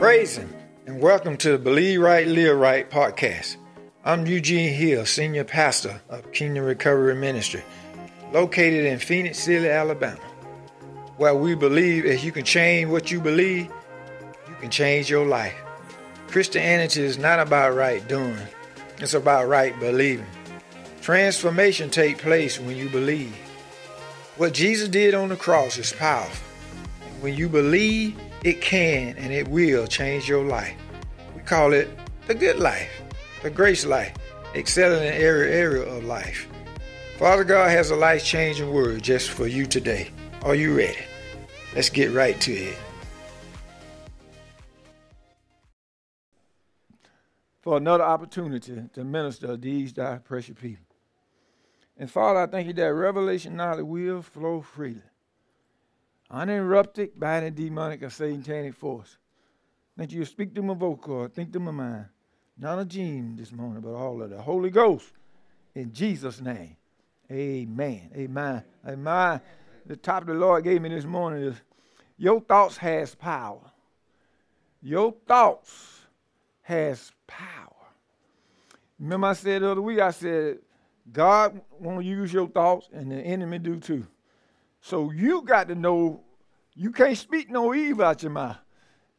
Praise 0.00 0.38
Him, 0.38 0.48
and 0.86 0.98
welcome 0.98 1.36
to 1.36 1.52
the 1.52 1.58
Believe 1.58 2.00
Right, 2.00 2.26
Live 2.26 2.56
Right 2.56 2.88
podcast. 2.88 3.56
I'm 4.02 4.26
Eugene 4.26 4.72
Hill, 4.72 5.04
Senior 5.04 5.44
Pastor 5.44 6.00
of 6.08 6.32
Kingdom 6.32 6.64
Recovery 6.64 7.14
Ministry, 7.14 7.62
located 8.32 8.86
in 8.86 8.98
Phenix 8.98 9.40
City, 9.40 9.68
Alabama, 9.68 10.18
where 11.18 11.34
we 11.34 11.54
believe 11.54 12.06
if 12.06 12.24
you 12.24 12.32
can 12.32 12.46
change 12.46 12.88
what 12.88 13.10
you 13.10 13.20
believe, 13.20 13.66
you 14.48 14.54
can 14.58 14.70
change 14.70 15.10
your 15.10 15.26
life. 15.26 15.54
Christianity 16.28 17.02
is 17.02 17.18
not 17.18 17.38
about 17.38 17.74
right 17.74 18.08
doing, 18.08 18.38
it's 19.00 19.12
about 19.12 19.48
right 19.48 19.78
believing. 19.80 20.24
Transformation 21.02 21.90
takes 21.90 22.22
place 22.22 22.58
when 22.58 22.74
you 22.74 22.88
believe. 22.88 23.36
What 24.38 24.54
Jesus 24.54 24.88
did 24.88 25.12
on 25.12 25.28
the 25.28 25.36
cross 25.36 25.76
is 25.76 25.92
powerful. 25.92 26.42
When 27.20 27.34
you 27.34 27.50
believe, 27.50 28.18
it 28.42 28.60
can 28.60 29.16
and 29.16 29.32
it 29.32 29.48
will 29.48 29.86
change 29.86 30.28
your 30.28 30.44
life. 30.44 30.74
We 31.36 31.42
call 31.42 31.72
it 31.72 31.88
the 32.26 32.34
good 32.34 32.58
life, 32.58 32.90
the 33.42 33.50
grace 33.50 33.84
life, 33.84 34.14
excelling 34.54 35.02
in 35.02 35.12
every 35.12 35.52
area 35.52 35.82
of 35.82 36.04
life. 36.04 36.48
Father 37.18 37.44
God 37.44 37.70
has 37.70 37.90
a 37.90 37.96
life 37.96 38.24
changing 38.24 38.72
word 38.72 39.02
just 39.02 39.30
for 39.30 39.46
you 39.46 39.66
today. 39.66 40.10
Are 40.42 40.54
you 40.54 40.76
ready? 40.76 41.04
Let's 41.74 41.90
get 41.90 42.12
right 42.12 42.40
to 42.40 42.52
it. 42.52 42.78
For 47.60 47.76
another 47.76 48.04
opportunity 48.04 48.88
to 48.94 49.04
minister 49.04 49.54
these 49.58 49.92
thy 49.92 50.16
precious 50.16 50.56
people. 50.58 50.86
And 51.98 52.10
Father, 52.10 52.40
I 52.40 52.46
thank 52.46 52.66
you 52.66 52.72
that 52.72 52.94
revelation 52.94 53.54
knowledge 53.54 53.84
will 53.84 54.22
flow 54.22 54.62
freely 54.62 55.02
uninterrupted 56.30 57.18
by 57.18 57.38
any 57.38 57.50
demonic 57.50 58.02
or 58.02 58.10
satanic 58.10 58.74
force. 58.74 59.18
Thank 59.98 60.12
you 60.12 60.24
speak 60.24 60.54
to 60.54 60.62
my 60.62 60.74
vocal, 60.74 61.28
think 61.28 61.52
to 61.52 61.60
my 61.60 61.72
mind. 61.72 62.06
Not 62.56 62.78
a 62.78 62.84
gene 62.84 63.36
this 63.36 63.52
morning, 63.52 63.80
but 63.80 63.94
all 63.94 64.22
of 64.22 64.30
the 64.30 64.40
Holy 64.40 64.70
Ghost. 64.70 65.06
In 65.74 65.92
Jesus' 65.92 66.40
name. 66.40 66.76
Amen. 67.30 68.10
Amen. 68.14 68.62
Amen. 68.86 69.40
The 69.86 69.96
top 69.96 70.26
the 70.26 70.34
Lord 70.34 70.64
gave 70.64 70.82
me 70.82 70.88
this 70.88 71.04
morning 71.04 71.42
is 71.42 71.56
your 72.16 72.40
thoughts 72.40 72.76
has 72.76 73.14
power. 73.14 73.60
Your 74.82 75.14
thoughts 75.26 76.00
has 76.62 77.12
power. 77.26 77.74
Remember 78.98 79.28
I 79.28 79.32
said 79.32 79.62
the 79.62 79.70
other 79.70 79.82
week, 79.82 80.00
I 80.00 80.10
said, 80.10 80.58
God 81.12 81.60
want 81.78 82.00
to 82.00 82.04
use 82.04 82.32
your 82.32 82.46
thoughts 82.46 82.88
and 82.92 83.10
the 83.10 83.16
enemy 83.16 83.58
do 83.58 83.76
too. 83.76 84.06
So 84.80 85.10
you 85.10 85.42
got 85.42 85.68
to 85.68 85.74
know 85.74 86.22
you 86.74 86.92
can't 86.92 87.16
speak 87.16 87.50
no 87.50 87.74
evil 87.74 88.04
out 88.04 88.22
your 88.22 88.32
mouth. 88.32 88.56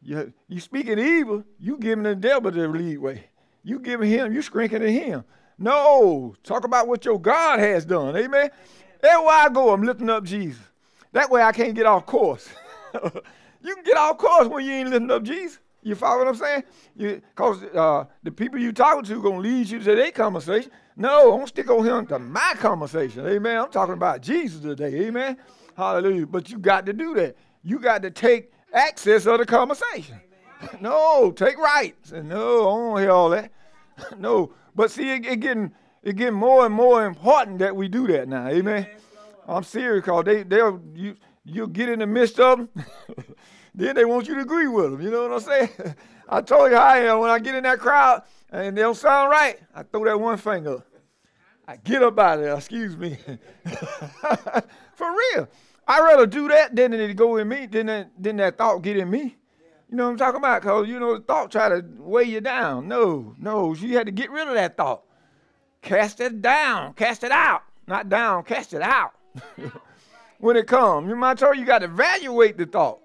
You, 0.02 0.34
you 0.48 0.60
speaking 0.60 0.98
evil, 0.98 1.44
you 1.60 1.78
giving 1.78 2.04
the 2.04 2.16
devil 2.16 2.52
the 2.52 2.68
leadway. 2.68 3.26
You 3.64 3.80
giving 3.80 4.10
him, 4.10 4.34
you 4.34 4.42
shrinking 4.42 4.80
to 4.80 4.92
him. 4.92 5.24
No, 5.60 6.36
talk 6.44 6.64
about 6.64 6.88
what 6.88 7.06
your 7.06 7.22
God 7.22 7.60
has 7.60 7.86
done. 7.86 8.18
Amen. 8.18 8.50
Everywhere 9.04 9.34
I 9.34 9.50
go, 9.50 9.72
I'm 9.72 9.84
lifting 9.84 10.10
up 10.10 10.24
Jesus. 10.24 10.62
That 11.12 11.30
way 11.30 11.44
I 11.44 11.52
can't 11.52 11.76
get 11.76 11.86
off 11.86 12.06
course. 12.06 12.50
you 12.94 13.76
can 13.76 13.84
get 13.84 13.98
off 13.98 14.18
course 14.18 14.48
when 14.48 14.66
you 14.66 14.72
ain't 14.72 14.90
lifting 14.90 15.12
up 15.12 15.22
Jesus. 15.22 15.60
You 15.84 15.96
follow 15.96 16.20
what 16.20 16.28
I'm 16.28 16.36
saying? 16.36 16.64
Because 16.98 17.64
uh, 17.64 18.06
the 18.24 18.32
people 18.32 18.60
you 18.60 18.72
talking 18.72 19.04
to 19.04 19.22
going 19.22 19.42
to 19.42 19.50
lead 19.50 19.70
you 19.70 19.80
to 19.80 19.96
their 19.96 20.12
conversation. 20.12 20.72
No, 21.02 21.34
I 21.34 21.38
don't 21.38 21.48
stick 21.48 21.68
on 21.72 21.84
him 21.84 22.06
to 22.08 22.20
my 22.20 22.54
conversation. 22.58 23.26
Amen. 23.26 23.58
I'm 23.58 23.72
talking 23.72 23.96
about 23.96 24.22
Jesus 24.22 24.62
today. 24.62 25.08
Amen. 25.08 25.36
Hallelujah. 25.76 26.28
But 26.28 26.52
you 26.52 26.60
got 26.60 26.86
to 26.86 26.94
do 26.94 27.16
that. 27.16 27.36
You 27.64 27.80
got 27.80 28.04
to 28.04 28.12
take 28.12 28.52
access 28.72 29.26
of 29.26 29.40
the 29.40 29.46
conversation. 29.48 30.22
no, 30.80 31.32
take 31.32 31.58
rights. 31.58 32.12
No, 32.12 32.70
I 32.70 32.78
don't 32.78 33.00
hear 33.00 33.10
all 33.10 33.30
that. 33.32 33.52
no. 34.20 34.54
But 34.76 34.92
see, 34.92 35.10
it, 35.10 35.26
it 35.26 35.40
getting 35.40 35.72
it 36.04 36.18
getting 36.18 36.36
more 36.36 36.68
and 36.68 36.76
more 36.76 37.04
important 37.08 37.58
that 37.60 37.76
we 37.76 37.88
do 37.88 38.06
that 38.06 38.28
now. 38.28 38.48
Amen. 38.48 38.86
I'm 39.48 39.64
serious 39.64 40.04
because 40.04 40.26
they 40.26 40.44
they'll 40.44 40.80
you 40.94 41.16
you'll 41.44 41.66
get 41.66 41.90
in 41.90 41.98
the 41.98 42.08
midst 42.08 42.40
of 42.40 42.60
them. 42.60 42.70
then 43.74 43.96
they 43.96 44.06
want 44.06 44.28
you 44.28 44.36
to 44.36 44.42
agree 44.42 44.68
with 44.68 44.92
them. 44.92 45.02
You 45.02 45.10
know 45.10 45.28
what 45.28 45.34
I'm 45.34 45.40
saying? 45.40 45.96
I 46.30 46.42
told 46.42 46.70
you 46.70 46.78
how 46.78 46.84
I 46.84 46.98
am 47.00 47.20
when 47.20 47.32
I 47.32 47.40
get 47.40 47.56
in 47.56 47.64
that 47.64 47.80
crowd 47.80 48.22
and 48.52 48.78
they 48.78 48.82
don't 48.82 48.96
sound 48.96 49.32
right. 49.32 49.60
I 49.74 49.82
throw 49.82 50.06
that 50.06 50.20
one 50.20 50.38
finger. 50.38 50.84
I 51.68 51.78
get 51.78 52.04
up 52.04 52.18
out 52.20 52.40
of 52.40 52.44
there. 52.44 52.56
Excuse 52.56 52.98
me. 52.98 53.18
For 54.96 55.12
real. 55.12 55.48
I'd 55.88 56.00
rather 56.00 56.26
do 56.26 56.48
that 56.50 56.76
than 56.76 56.94
it 56.94 57.16
go 57.16 57.38
in 57.38 57.48
me, 57.50 57.66
than 57.66 57.88
that, 57.88 58.12
than 58.18 58.38
that 58.38 58.58
thought 58.58 58.82
get 58.82 58.98
in 58.98 59.10
me. 59.10 59.38
You 59.90 59.98
know 59.98 60.06
what 60.06 60.12
I'm 60.12 60.18
talking 60.18 60.38
about? 60.38 60.62
Because, 60.62 60.88
you 60.88 61.00
know, 61.00 61.18
the 61.18 61.24
thought 61.24 61.52
try 61.52 61.70
to 61.70 61.84
weigh 61.98 62.24
you 62.24 62.40
down. 62.40 62.88
No, 62.88 63.36
no, 63.38 63.74
you 63.74 63.98
had 63.98 64.06
to 64.06 64.12
get 64.12 64.32
rid 64.32 64.48
of 64.48 64.54
that 64.54 64.78
thought. 64.78 65.04
Cast 65.82 66.22
it 66.22 66.42
down, 66.42 66.94
cast 66.94 67.24
it 67.24 67.32
out. 67.32 67.64
Not 67.88 68.08
down, 68.08 68.44
cast 68.44 68.74
it 68.74 68.82
out. 68.82 69.14
when 70.42 70.58
it 70.58 70.68
comes. 70.68 71.08
You 71.08 71.16
might 71.16 71.38
tell 71.38 71.56
you, 71.56 71.66
got 71.66 71.80
to 71.80 71.86
evaluate 71.86 72.58
the 72.58 72.66
thought. 72.66 73.00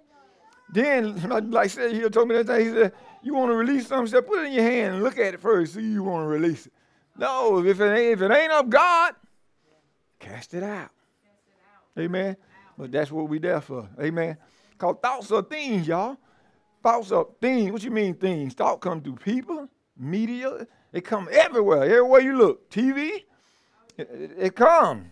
Then, 0.73 1.28
like 1.28 1.65
I 1.65 1.67
said, 1.69 1.93
he 1.93 2.09
told 2.09 2.28
me 2.28 2.34
that 2.37 2.47
thing. 2.47 2.67
He 2.67 2.73
said, 2.73 2.93
You 3.23 3.34
want 3.34 3.50
to 3.50 3.56
release 3.56 3.87
something? 3.87 4.09
Said, 4.09 4.27
Put 4.27 4.41
it 4.41 4.47
in 4.47 4.53
your 4.53 4.65
hand 4.65 4.94
and 4.94 5.05
look 5.05 5.19
at 5.19 5.34
it 5.34 5.41
first. 5.41 5.75
See 5.75 5.83
you 5.83 6.03
want 6.03 6.25
to 6.25 6.28
release 6.28 6.67
it. 6.67 6.73
No, 7.19 7.65
if 7.65 7.81
it 7.81 7.93
ain't, 7.93 8.12
if 8.12 8.22
it 8.22 8.34
ain't 8.34 8.53
of 8.53 8.69
God, 8.69 9.15
cast 10.19 10.54
it 10.54 10.62
out. 10.62 10.91
Amen. 11.99 12.37
But 12.77 12.93
that's 12.93 13.10
what 13.10 13.28
we 13.28 13.38
there 13.38 13.60
for. 13.60 13.88
Amen. 14.00 14.37
Because 14.71 14.97
thoughts 15.03 15.31
are 15.32 15.43
things, 15.43 15.88
y'all. 15.88 16.19
Thoughts 16.82 17.10
are 17.10 17.26
things. 17.41 17.72
What 17.72 17.82
you 17.82 17.91
mean 17.91 18.15
things? 18.15 18.55
Thought 18.55 18.81
come 18.81 19.00
through 19.00 19.16
people, 19.16 19.69
media. 19.97 20.66
It 20.93 21.05
come 21.05 21.28
everywhere. 21.32 21.84
Everywhere 21.84 22.21
you 22.21 22.37
look. 22.37 22.71
TV. 22.71 23.25
It, 23.97 24.32
it, 24.38 24.56
come. 24.56 25.10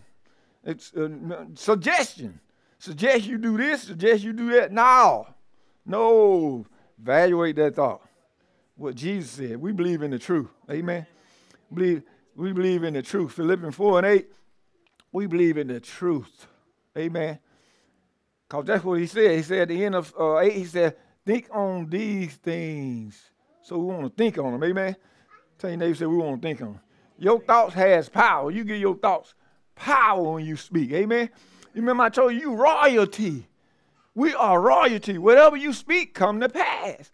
It's 0.63 0.93
a 0.95 1.05
uh, 1.05 1.45
suggestion. 1.55 2.39
Suggest 2.77 3.25
you 3.25 3.39
do 3.39 3.57
this. 3.57 3.83
Suggest 3.83 4.23
you 4.23 4.33
do 4.33 4.51
that. 4.51 4.71
No. 4.71 5.27
No. 5.85 6.65
Evaluate 7.01 7.55
that 7.55 7.75
thought. 7.75 8.01
What 8.75 8.95
Jesus 8.95 9.31
said. 9.31 9.57
We 9.57 9.71
believe 9.71 10.03
in 10.03 10.11
the 10.11 10.19
truth. 10.19 10.49
Amen. 10.69 11.07
Believe, 11.75 12.03
we 12.35 12.53
believe 12.53 12.83
in 12.83 12.93
the 12.93 13.01
truth. 13.01 13.33
Philippians 13.33 13.75
4 13.75 13.99
and 13.99 14.07
8. 14.07 14.31
We 15.11 15.27
believe 15.27 15.57
in 15.57 15.67
the 15.67 15.79
truth. 15.79 16.47
Amen. 16.97 17.39
Because 18.47 18.65
that's 18.65 18.83
what 18.83 18.99
he 18.99 19.07
said. 19.07 19.31
He 19.31 19.41
said 19.43 19.59
at 19.59 19.67
the 19.69 19.85
end 19.85 19.95
of 19.95 20.13
uh, 20.19 20.39
8, 20.39 20.53
he 20.53 20.65
said, 20.65 20.95
think 21.25 21.47
on 21.51 21.89
these 21.89 22.35
things. 22.35 23.31
So 23.61 23.77
we 23.77 23.85
want 23.93 24.03
to 24.03 24.23
think 24.23 24.37
on 24.37 24.51
them. 24.51 24.63
Amen. 24.63 24.95
Tell 25.57 25.69
your 25.69 25.77
neighbor, 25.77 25.95
say 25.95 26.05
we 26.05 26.17
want 26.17 26.41
to 26.41 26.47
think 26.47 26.61
on 26.61 26.73
them. 26.73 26.79
Your 27.17 27.39
thoughts 27.39 27.73
has 27.75 28.09
power. 28.09 28.51
You 28.51 28.63
give 28.63 28.79
your 28.79 28.95
thoughts 28.95 29.33
power 29.75 30.33
when 30.33 30.45
you 30.45 30.57
speak. 30.57 30.91
Amen. 30.91 31.29
You 31.73 31.81
remember 31.81 32.03
I 32.03 32.09
told 32.09 32.33
you, 32.33 32.39
you 32.39 32.55
royalty. 32.55 33.47
We 34.13 34.33
are 34.33 34.61
royalty. 34.61 35.17
Whatever 35.17 35.57
you 35.57 35.73
speak, 35.73 36.13
come 36.13 36.39
to 36.41 36.49
pass. 36.49 37.11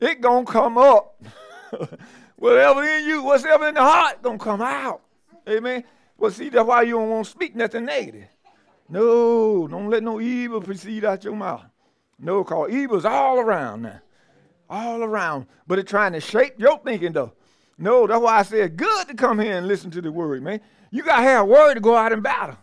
It 0.00 0.20
gonna 0.20 0.46
come 0.46 0.78
up. 0.78 1.22
Whatever 2.42 2.82
in 2.82 3.04
you, 3.04 3.22
whatever 3.22 3.68
in 3.68 3.74
the 3.74 3.80
heart, 3.80 4.20
gonna 4.20 4.36
come 4.36 4.60
out. 4.60 5.02
Amen. 5.48 5.84
Well, 6.18 6.32
see, 6.32 6.48
that's 6.48 6.66
why 6.66 6.82
you 6.82 6.94
don't 6.94 7.08
want 7.08 7.26
to 7.26 7.30
speak 7.30 7.54
nothing 7.54 7.84
negative. 7.84 8.24
No, 8.88 9.68
don't 9.68 9.88
let 9.88 10.02
no 10.02 10.20
evil 10.20 10.60
proceed 10.60 11.04
out 11.04 11.22
your 11.22 11.36
mouth. 11.36 11.62
No, 12.18 12.42
cause 12.42 12.72
evil's 12.72 13.04
all 13.04 13.38
around 13.38 13.82
now. 13.82 14.00
All 14.68 15.04
around. 15.04 15.46
But 15.68 15.78
it's 15.78 15.88
trying 15.88 16.14
to 16.14 16.20
shape 16.20 16.54
your 16.58 16.80
thinking 16.80 17.12
though. 17.12 17.32
No, 17.78 18.08
that's 18.08 18.20
why 18.20 18.40
I 18.40 18.42
said 18.42 18.76
good 18.76 19.06
to 19.06 19.14
come 19.14 19.38
here 19.38 19.56
and 19.56 19.68
listen 19.68 19.92
to 19.92 20.02
the 20.02 20.10
word, 20.10 20.42
man. 20.42 20.60
You 20.90 21.04
gotta 21.04 21.22
have 21.22 21.46
word 21.46 21.74
to 21.74 21.80
go 21.80 21.94
out 21.94 22.12
and 22.12 22.24
battle. 22.24 22.56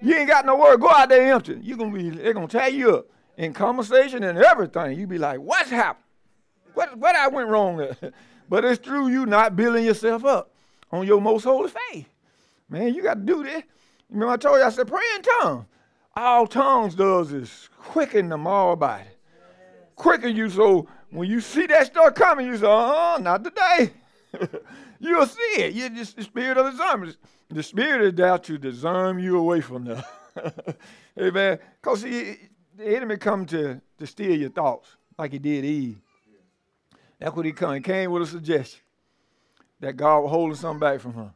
You 0.00 0.16
ain't 0.16 0.28
got 0.28 0.44
no 0.44 0.56
word, 0.56 0.80
go 0.80 0.90
out 0.90 1.10
there 1.10 1.32
empty. 1.32 1.60
You're 1.62 1.78
gonna 1.78 1.96
be 1.96 2.10
they're 2.10 2.34
gonna 2.34 2.48
tear 2.48 2.70
you 2.70 2.96
up 2.96 3.06
in 3.36 3.52
conversation 3.52 4.24
and 4.24 4.36
everything. 4.36 4.98
You 4.98 5.06
be 5.06 5.18
like, 5.18 5.38
what's 5.38 5.70
happened? 5.70 6.06
What 6.74 6.98
what 6.98 7.14
I 7.14 7.28
went 7.28 7.48
wrong? 7.48 7.86
but 8.48 8.64
it's 8.64 8.84
through 8.84 9.08
you 9.08 9.26
not 9.26 9.56
building 9.56 9.84
yourself 9.84 10.24
up 10.24 10.50
on 10.90 11.06
your 11.06 11.20
most 11.20 11.44
holy 11.44 11.70
faith. 11.70 12.08
Man, 12.68 12.94
you 12.94 13.02
got 13.02 13.14
to 13.14 13.20
do 13.20 13.42
this. 13.44 13.62
Remember 14.10 14.32
I 14.32 14.36
told 14.36 14.58
you, 14.58 14.64
I 14.64 14.70
said, 14.70 14.86
pray 14.86 15.02
in 15.16 15.22
tongues. 15.22 15.66
All 16.14 16.46
tongues 16.46 16.94
does 16.94 17.32
is 17.32 17.70
quicken 17.78 18.28
the 18.28 18.36
moral 18.36 18.76
body. 18.76 19.04
Quicken 19.96 20.36
you 20.36 20.50
so 20.50 20.86
when 21.10 21.28
you 21.28 21.40
see 21.40 21.66
that 21.66 21.86
stuff 21.86 22.14
coming, 22.14 22.46
you 22.46 22.56
say, 22.56 22.66
oh, 22.66 23.18
not 23.20 23.44
today. 23.44 23.92
You'll 25.00 25.26
see 25.26 25.54
it. 25.56 25.74
You 25.74 25.90
just 25.90 26.16
the 26.16 26.22
spirit 26.22 26.56
of 26.56 26.70
discernment. 26.70 27.16
The 27.50 27.62
spirit 27.62 28.02
is 28.02 28.14
there 28.14 28.38
to 28.38 28.58
discern 28.58 29.18
you 29.18 29.38
away 29.38 29.60
from 29.60 29.84
that. 29.84 30.76
Amen. 31.18 31.58
Because 31.80 32.02
the 32.02 32.38
enemy 32.80 33.16
come 33.18 33.44
to, 33.46 33.80
to 33.98 34.06
steal 34.06 34.36
your 34.36 34.50
thoughts 34.50 34.96
like 35.18 35.32
he 35.32 35.38
did 35.38 35.64
Eve. 35.64 36.00
That's 37.22 37.36
what 37.36 37.46
he 37.46 37.52
come. 37.52 37.74
He 37.74 37.80
came 37.80 38.10
with 38.10 38.22
a 38.22 38.26
suggestion 38.26 38.80
that 39.80 39.96
God 39.96 40.20
was 40.20 40.30
holding 40.30 40.56
something 40.56 40.80
back 40.80 41.00
from 41.00 41.14
her. 41.14 41.32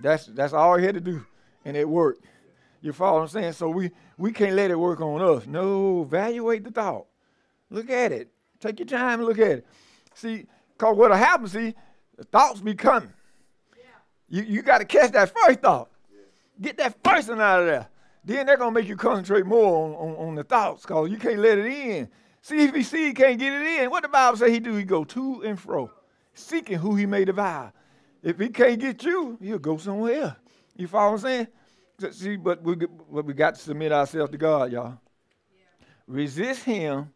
That's 0.00 0.26
that's 0.26 0.52
all 0.52 0.76
he 0.76 0.84
had 0.84 0.94
to 0.94 1.00
do 1.00 1.24
and 1.64 1.76
it 1.76 1.88
worked. 1.88 2.24
You 2.80 2.92
follow 2.92 3.18
what 3.18 3.22
I'm 3.22 3.28
saying? 3.28 3.52
So 3.52 3.68
we, 3.68 3.90
we 4.18 4.32
can't 4.32 4.54
let 4.54 4.70
it 4.70 4.78
work 4.78 5.00
on 5.00 5.22
us. 5.22 5.46
No, 5.46 6.02
evaluate 6.02 6.64
the 6.64 6.70
thought. 6.70 7.06
Look 7.70 7.90
at 7.90 8.12
it. 8.12 8.30
Take 8.60 8.80
your 8.80 8.86
time 8.86 9.20
and 9.20 9.28
look 9.28 9.38
at 9.38 9.58
it. 9.58 9.66
See, 10.14 10.46
because 10.76 10.96
what'll 10.96 11.16
happen, 11.16 11.46
see, 11.48 11.74
the 12.16 12.24
thoughts 12.24 12.60
be 12.60 12.74
coming. 12.74 13.12
You, 14.28 14.42
you 14.42 14.62
got 14.62 14.78
to 14.78 14.84
catch 14.84 15.12
that 15.12 15.32
first 15.34 15.60
thought. 15.60 15.90
Get 16.60 16.76
that 16.78 16.96
first 17.04 17.28
one 17.28 17.40
out 17.40 17.60
of 17.60 17.66
there. 17.66 17.88
Then 18.24 18.46
they're 18.46 18.56
to 18.56 18.70
make 18.70 18.88
you 18.88 18.96
concentrate 18.96 19.46
more 19.46 19.86
on, 19.86 19.94
on, 19.94 20.28
on 20.28 20.34
the 20.34 20.44
thoughts 20.44 20.82
because 20.82 21.10
you 21.10 21.18
can't 21.18 21.38
let 21.38 21.58
it 21.58 21.66
in. 21.66 22.08
See, 22.42 22.64
if 22.64 22.74
he 22.74 22.82
see 22.82 23.06
he 23.06 23.12
can't 23.14 23.38
get 23.38 23.52
it 23.52 23.82
in, 23.82 23.90
what 23.90 24.02
the 24.02 24.08
Bible 24.08 24.36
say 24.36 24.50
he 24.50 24.58
do? 24.58 24.74
He 24.74 24.82
go 24.82 25.04
to 25.04 25.42
and 25.42 25.58
fro, 25.58 25.90
seeking 26.34 26.78
who 26.78 26.96
he 26.96 27.06
may 27.06 27.24
devour. 27.24 27.72
If 28.20 28.38
he 28.38 28.48
can't 28.48 28.80
get 28.80 29.02
you, 29.04 29.38
he'll 29.40 29.58
go 29.58 29.76
somewhere 29.76 30.22
else. 30.22 30.34
You 30.76 30.88
follow 30.88 31.12
what 31.12 31.24
I'm 31.24 31.46
saying? 31.98 32.12
See, 32.12 32.36
but 32.36 32.62
we, 32.62 32.74
but 32.74 33.24
we 33.24 33.32
got 33.32 33.54
to 33.54 33.60
submit 33.60 33.92
ourselves 33.92 34.32
to 34.32 34.38
God, 34.38 34.72
y'all. 34.72 34.98
Yeah. 35.54 35.86
Resist 36.08 36.64
him, 36.64 37.12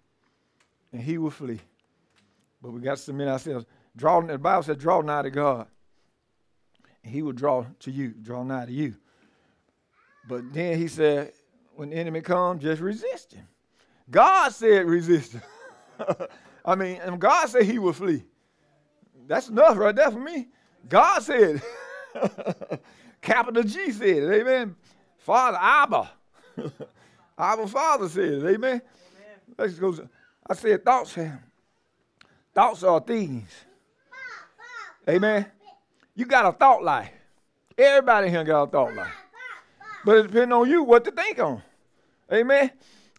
and 0.93 1.03
he 1.03 1.19
will 1.19 1.31
flee. 1.31 1.61
But 2.63 2.71
we 2.71 2.81
got 2.81 2.97
to 2.97 3.03
submit 3.03 3.27
ourselves. 3.27 3.67
Draw, 3.97 4.21
the 4.23 4.39
Bible 4.39 4.63
says, 4.63 4.77
draw 4.77 5.01
nigh 5.01 5.23
to 5.23 5.31
God. 5.31 5.67
And 7.03 7.13
he 7.13 7.23
will 7.23 7.33
draw 7.33 7.67
to 7.81 7.91
you, 7.91 8.11
draw 8.11 8.45
nigh 8.45 8.67
to 8.67 8.73
you. 8.73 8.95
But 10.29 10.53
then 10.53 10.79
he 10.79 10.87
said, 10.87 11.33
when 11.75 11.91
the 11.91 11.97
enemy 11.97 12.21
comes, 12.21 12.63
just 12.63 12.81
resist 12.81 13.33
him. 13.33 13.49
God 14.11 14.53
said 14.53 14.87
resist 14.87 15.33
him. 15.33 15.43
I 16.65 16.75
mean, 16.75 17.01
and 17.03 17.21
God 17.21 17.49
said 17.49 17.63
he 17.63 17.79
will 17.79 17.93
flee. 17.93 18.25
That's 19.27 19.49
enough 19.49 19.77
right 19.77 19.95
there 19.95 20.11
for 20.11 20.21
me. 20.21 20.49
God 20.89 21.21
said 21.21 21.63
Capital 23.21 23.63
G 23.63 23.91
said 23.91 24.09
it. 24.09 24.41
Amen. 24.41 24.77
Father 25.19 25.59
Abba. 25.61 26.11
Abba 27.39 27.67
Father 27.67 28.09
said 28.09 28.25
it. 28.25 28.45
Amen. 28.45 28.55
Amen. 28.55 28.83
Let's 29.59 29.75
go. 29.75 29.97
I 30.49 30.55
said 30.55 30.85
thoughts. 30.85 31.19
Thoughts 32.55 32.83
are 32.85 33.01
things. 33.01 33.51
Amen. 35.09 35.47
You 36.15 36.25
got 36.25 36.47
a 36.47 36.53
thought 36.53 36.83
life. 36.83 37.11
Everybody 37.77 38.31
here 38.31 38.45
got 38.45 38.63
a 38.63 38.67
thought 38.71 38.95
life. 38.95 39.13
But 40.05 40.17
it 40.19 40.23
depends 40.29 40.53
on 40.53 40.71
you 40.71 40.83
what 40.83 41.05
to 41.05 41.11
think 41.11 41.39
on. 41.39 41.63
Amen. 42.33 42.71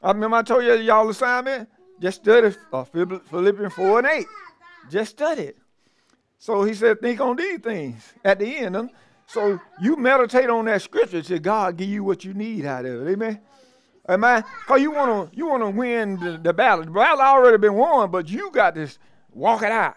I 0.03 0.11
remember 0.11 0.37
I 0.37 0.43
told 0.43 0.63
you 0.63 0.73
y'all 0.75 1.09
assignment. 1.09 1.69
Just 1.99 2.21
study 2.21 2.55
uh, 2.71 2.83
Philippians 2.83 3.73
4 3.73 3.99
and 3.99 4.07
8. 4.07 4.25
Just 4.89 5.11
study 5.11 5.43
it. 5.43 5.57
So 6.37 6.63
he 6.63 6.73
said, 6.73 7.01
think 7.01 7.19
on 7.19 7.35
these 7.35 7.59
things 7.59 8.13
at 8.23 8.39
the 8.39 8.45
end. 8.45 8.91
So 9.25 9.59
you 9.81 9.95
meditate 9.95 10.49
on 10.49 10.65
that 10.65 10.81
scripture 10.81 11.21
till 11.21 11.39
God 11.39 11.77
give 11.77 11.89
you 11.89 12.03
what 12.03 12.23
you 12.23 12.33
need 12.33 12.65
out 12.65 12.85
of 12.85 13.07
it. 13.07 13.11
Amen. 13.11 13.41
Amen. 14.09 14.43
Cause 14.65 14.79
you 14.79 14.91
wanna 14.91 15.29
you 15.33 15.47
wanna 15.47 15.69
win 15.69 16.17
the, 16.17 16.39
the 16.41 16.53
battle. 16.53 16.85
The 16.85 16.91
battle 16.91 17.19
already 17.19 17.57
been 17.57 17.73
won, 17.73 18.09
but 18.09 18.29
you 18.29 18.49
got 18.51 18.75
to 18.75 18.87
walk 19.33 19.63
it 19.63 19.71
out. 19.71 19.95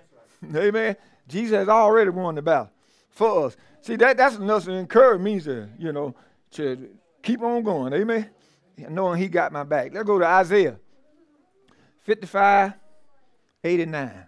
Amen. 0.54 0.96
Jesus 1.26 1.56
has 1.56 1.68
already 1.68 2.10
won 2.10 2.36
the 2.36 2.42
battle 2.42 2.70
for 3.10 3.46
us. 3.46 3.56
See 3.80 3.96
that 3.96 4.16
that's 4.16 4.36
enough 4.36 4.64
to 4.64 4.72
encourage 4.72 5.20
me 5.20 5.40
to 5.40 5.68
you 5.76 5.92
know 5.92 6.14
to 6.52 6.88
keep 7.22 7.42
on 7.42 7.64
going. 7.64 7.92
Amen. 7.94 8.30
Knowing 8.88 9.20
He 9.20 9.28
got 9.28 9.52
my 9.52 9.64
back. 9.64 9.92
Let's 9.92 10.06
go 10.06 10.18
to 10.18 10.26
Isaiah 10.26 10.76
55, 12.02 12.72
89. 13.64 14.24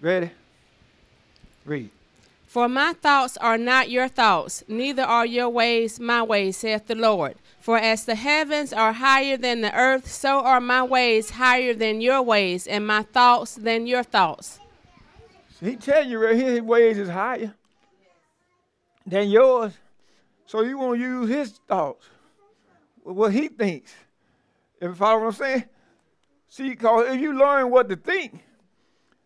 Ready? 0.00 0.30
Read. 1.64 1.90
For 2.46 2.68
my 2.68 2.92
thoughts 2.92 3.36
are 3.38 3.58
not 3.58 3.90
your 3.90 4.06
thoughts, 4.06 4.62
neither 4.68 5.02
are 5.02 5.26
your 5.26 5.48
ways 5.48 5.98
my 5.98 6.22
ways, 6.22 6.58
saith 6.58 6.86
the 6.86 6.94
Lord. 6.94 7.34
For 7.58 7.78
as 7.78 8.04
the 8.04 8.14
heavens 8.14 8.72
are 8.72 8.92
higher 8.92 9.36
than 9.36 9.62
the 9.62 9.74
earth, 9.74 10.08
so 10.08 10.40
are 10.40 10.60
my 10.60 10.82
ways 10.82 11.30
higher 11.30 11.74
than 11.74 12.00
your 12.00 12.22
ways, 12.22 12.66
and 12.66 12.86
my 12.86 13.02
thoughts 13.02 13.54
than 13.54 13.86
your 13.86 14.02
thoughts. 14.02 14.60
He 15.60 15.74
tell 15.74 16.06
you 16.06 16.18
right 16.18 16.36
here, 16.36 16.52
his 16.52 16.60
ways 16.60 16.98
is 16.98 17.08
higher 17.08 17.54
than 19.06 19.28
yours. 19.28 19.72
So 20.46 20.62
you 20.62 20.78
want 20.78 20.98
to 20.98 21.00
use 21.00 21.28
his 21.28 21.60
thoughts, 21.66 22.06
what 23.02 23.32
he 23.32 23.48
thinks. 23.48 23.92
If 24.80 24.88
you 24.88 24.94
follow 24.94 25.20
what 25.20 25.26
I'm 25.26 25.32
saying? 25.32 25.64
See, 26.48 26.70
because 26.70 27.14
if 27.14 27.20
you 27.20 27.32
learn 27.32 27.70
what 27.70 27.88
to 27.88 27.96
think, 27.96 28.44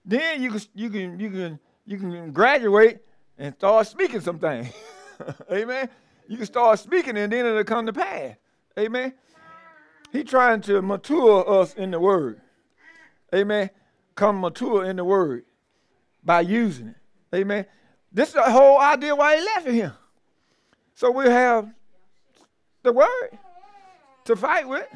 then 0.04 0.42
you 0.42 0.50
can 0.50 0.60
you 0.74 0.90
can 0.90 1.20
you 1.20 1.30
can 1.30 1.58
you 1.84 1.98
can 1.98 2.32
graduate 2.32 2.98
and 3.36 3.54
start 3.54 3.86
speaking 3.86 4.20
something. 4.20 4.68
Amen. 5.52 5.88
You 6.28 6.36
can 6.36 6.46
start 6.46 6.78
speaking 6.78 7.16
and 7.16 7.32
then 7.32 7.46
it'll 7.46 7.64
come 7.64 7.86
to 7.86 7.92
pass. 7.92 8.36
Amen. 8.78 9.14
He 10.12 10.24
trying 10.24 10.60
to 10.62 10.80
mature 10.80 11.48
us 11.48 11.74
in 11.74 11.90
the 11.90 12.00
word. 12.00 12.40
Amen. 13.34 13.70
Come 14.14 14.40
mature 14.40 14.84
in 14.84 14.96
the 14.96 15.04
word 15.04 15.44
by 16.24 16.40
using 16.40 16.88
it. 16.88 17.36
Amen. 17.36 17.66
This 18.12 18.28
is 18.28 18.34
the 18.34 18.42
whole 18.42 18.78
idea 18.78 19.14
why 19.14 19.36
he 19.36 19.44
left 19.44 19.66
him. 19.66 19.92
So 20.94 21.10
we 21.10 21.26
have 21.26 21.68
the 22.82 22.92
word 22.92 23.38
to 24.24 24.36
fight 24.36 24.68
with, 24.68 24.86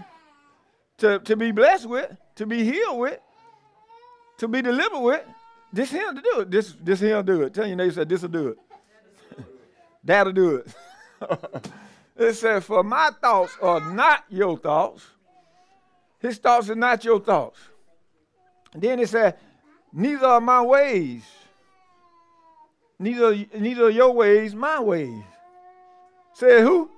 to, 0.98 1.18
to 1.20 1.36
be 1.36 1.52
blessed 1.52 1.88
with, 1.88 2.16
to 2.36 2.46
be 2.46 2.64
healed 2.64 2.98
with, 2.98 3.20
to 4.38 4.48
be 4.48 4.62
delivered 4.62 5.00
with, 5.00 5.24
this 5.72 5.90
him 5.90 6.16
to 6.16 6.22
do 6.22 6.40
it. 6.40 6.50
This 6.50 6.74
this 6.80 7.00
him 7.00 7.24
do 7.24 7.42
it. 7.42 7.54
Tell 7.54 7.66
your 7.66 7.76
neighbor 7.76 7.94
said 7.94 8.08
this'll 8.08 8.28
do 8.28 8.48
it. 8.48 8.58
That'll 10.04 10.32
do 10.32 10.56
it. 10.56 10.74
it 12.16 12.34
said, 12.34 12.62
For 12.62 12.82
my 12.82 13.10
thoughts 13.20 13.56
are 13.62 13.80
not 13.80 14.24
your 14.28 14.58
thoughts. 14.58 15.06
His 16.18 16.36
thoughts 16.38 16.68
are 16.68 16.74
not 16.74 17.04
your 17.04 17.20
thoughts. 17.20 17.58
And 18.74 18.82
then 18.82 19.00
it 19.00 19.08
said, 19.08 19.38
Neither 19.92 20.26
are 20.26 20.40
my 20.40 20.60
ways. 20.62 21.24
Neither, 23.02 23.34
neither 23.58 23.90
your 23.90 24.12
ways 24.12 24.54
my 24.54 24.78
ways. 24.78 25.24
Said 26.34 26.60
who? 26.60 26.88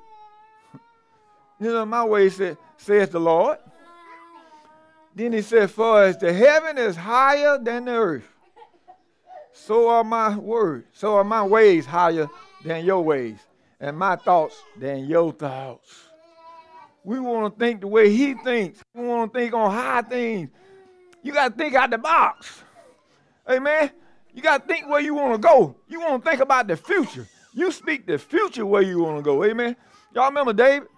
Neither 1.58 1.86
my 1.86 2.04
ways, 2.04 2.36
said, 2.36 2.58
says 2.76 3.08
the 3.08 3.18
Lord. 3.18 3.56
Then 5.14 5.32
he 5.32 5.40
said, 5.40 5.70
For 5.70 6.02
as 6.02 6.18
the 6.18 6.30
heaven 6.30 6.76
is 6.76 6.94
higher 6.94 7.56
than 7.56 7.86
the 7.86 7.92
earth, 7.92 8.28
so 9.54 9.88
are 9.88 10.04
my 10.04 10.36
words, 10.36 10.88
so 10.92 11.14
are 11.14 11.24
my 11.24 11.42
ways 11.42 11.86
higher 11.86 12.28
than 12.66 12.84
your 12.84 13.02
ways, 13.02 13.38
and 13.80 13.96
my 13.96 14.16
thoughts 14.16 14.60
than 14.78 15.06
your 15.06 15.32
thoughts. 15.32 16.10
We 17.02 17.18
want 17.18 17.54
to 17.54 17.58
think 17.58 17.80
the 17.80 17.88
way 17.88 18.10
he 18.10 18.34
thinks. 18.34 18.82
We 18.92 19.06
want 19.06 19.32
to 19.32 19.38
think 19.38 19.54
on 19.54 19.70
high 19.70 20.02
things. 20.02 20.50
You 21.22 21.32
got 21.32 21.52
to 21.52 21.56
think 21.56 21.74
out 21.74 21.90
the 21.90 21.98
box. 21.98 22.62
Amen. 23.48 23.90
You 24.34 24.42
got 24.42 24.62
to 24.62 24.66
think 24.66 24.88
where 24.88 25.00
you 25.00 25.14
want 25.14 25.32
to 25.34 25.38
go. 25.38 25.76
You 25.88 26.00
want 26.00 26.22
to 26.22 26.30
think 26.30 26.42
about 26.42 26.66
the 26.66 26.76
future. 26.76 27.26
You 27.54 27.70
speak 27.70 28.06
the 28.06 28.18
future 28.18 28.66
where 28.66 28.82
you 28.82 28.98
want 28.98 29.16
to 29.18 29.22
go. 29.22 29.44
Amen. 29.44 29.76
Y'all 30.12 30.26
remember 30.26 30.52
David? 30.52 30.88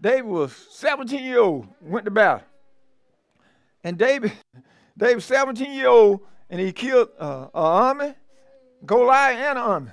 David 0.00 0.24
was 0.24 0.54
17 0.70 1.24
years 1.24 1.38
old, 1.38 1.66
went 1.80 2.04
to 2.04 2.12
battle. 2.12 2.46
And 3.82 3.98
David, 3.98 4.32
David, 4.96 5.22
17 5.22 5.72
year 5.72 5.88
old, 5.88 6.20
and 6.48 6.60
he 6.60 6.72
killed 6.72 7.08
uh, 7.18 7.46
an 7.46 7.48
army, 7.52 8.14
Goliath 8.86 9.36
and 9.36 9.58
an 9.58 9.64
army. 9.64 9.90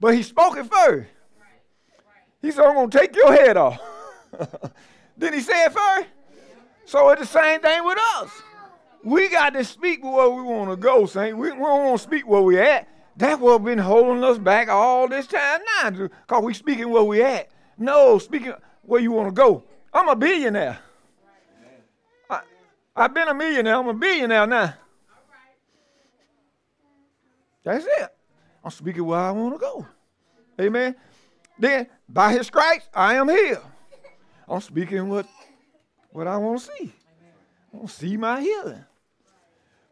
But 0.00 0.14
he 0.14 0.24
spoke 0.24 0.56
it 0.56 0.66
first. 0.66 1.08
He 2.42 2.50
said, 2.50 2.64
I'm 2.64 2.74
going 2.74 2.90
to 2.90 2.98
take 2.98 3.14
your 3.14 3.32
head 3.32 3.56
off. 3.56 3.80
Did 5.18 5.34
he 5.34 5.40
say 5.40 5.64
it 5.64 5.72
first? 5.72 6.08
So 6.84 7.08
it's 7.10 7.20
the 7.20 7.26
same 7.26 7.60
thing 7.60 7.84
with 7.84 7.98
us. 8.16 8.30
We 9.04 9.28
got 9.28 9.52
to 9.52 9.64
speak 9.64 10.02
where 10.02 10.28
we 10.28 10.42
want 10.42 10.70
to 10.70 10.76
go, 10.76 11.06
Saint. 11.06 11.36
We, 11.36 11.52
we 11.52 11.58
don't 11.58 11.84
want 11.84 12.00
to 12.00 12.02
speak 12.02 12.26
where 12.26 12.42
we 12.42 12.58
at. 12.58 12.88
That's 13.16 13.40
what 13.40 13.64
been 13.64 13.78
holding 13.78 14.22
us 14.24 14.38
back 14.38 14.68
all 14.68 15.08
this 15.08 15.26
time 15.26 15.60
now, 15.82 15.90
because 15.90 16.42
we 16.42 16.52
speaking 16.52 16.90
where 16.90 17.04
we 17.04 17.22
at. 17.22 17.48
No, 17.78 18.18
speaking 18.18 18.52
where 18.82 19.00
you 19.00 19.12
want 19.12 19.28
to 19.28 19.32
go. 19.32 19.64
I'm 19.92 20.08
a 20.08 20.16
billionaire. 20.16 20.78
I, 22.28 22.40
I've 22.94 23.14
been 23.14 23.28
a 23.28 23.34
millionaire. 23.34 23.76
I'm 23.76 23.88
a 23.88 23.94
billionaire 23.94 24.46
now. 24.46 24.74
That's 27.64 27.84
it. 27.84 28.08
I'm 28.62 28.70
speaking 28.70 29.04
where 29.04 29.18
I 29.18 29.30
want 29.30 29.54
to 29.54 29.58
go. 29.58 29.86
Amen. 30.60 30.94
Then, 31.58 31.86
by 32.08 32.32
his 32.32 32.46
stripes, 32.46 32.88
I 32.92 33.14
am 33.14 33.28
healed. 33.28 33.64
I'm 34.48 34.60
speaking 34.60 35.08
what, 35.08 35.26
what 36.10 36.26
I 36.26 36.36
want 36.36 36.60
to 36.60 36.70
see. 36.76 36.92
To 37.72 37.88
see 37.88 38.16
my 38.16 38.40
healing. 38.40 38.84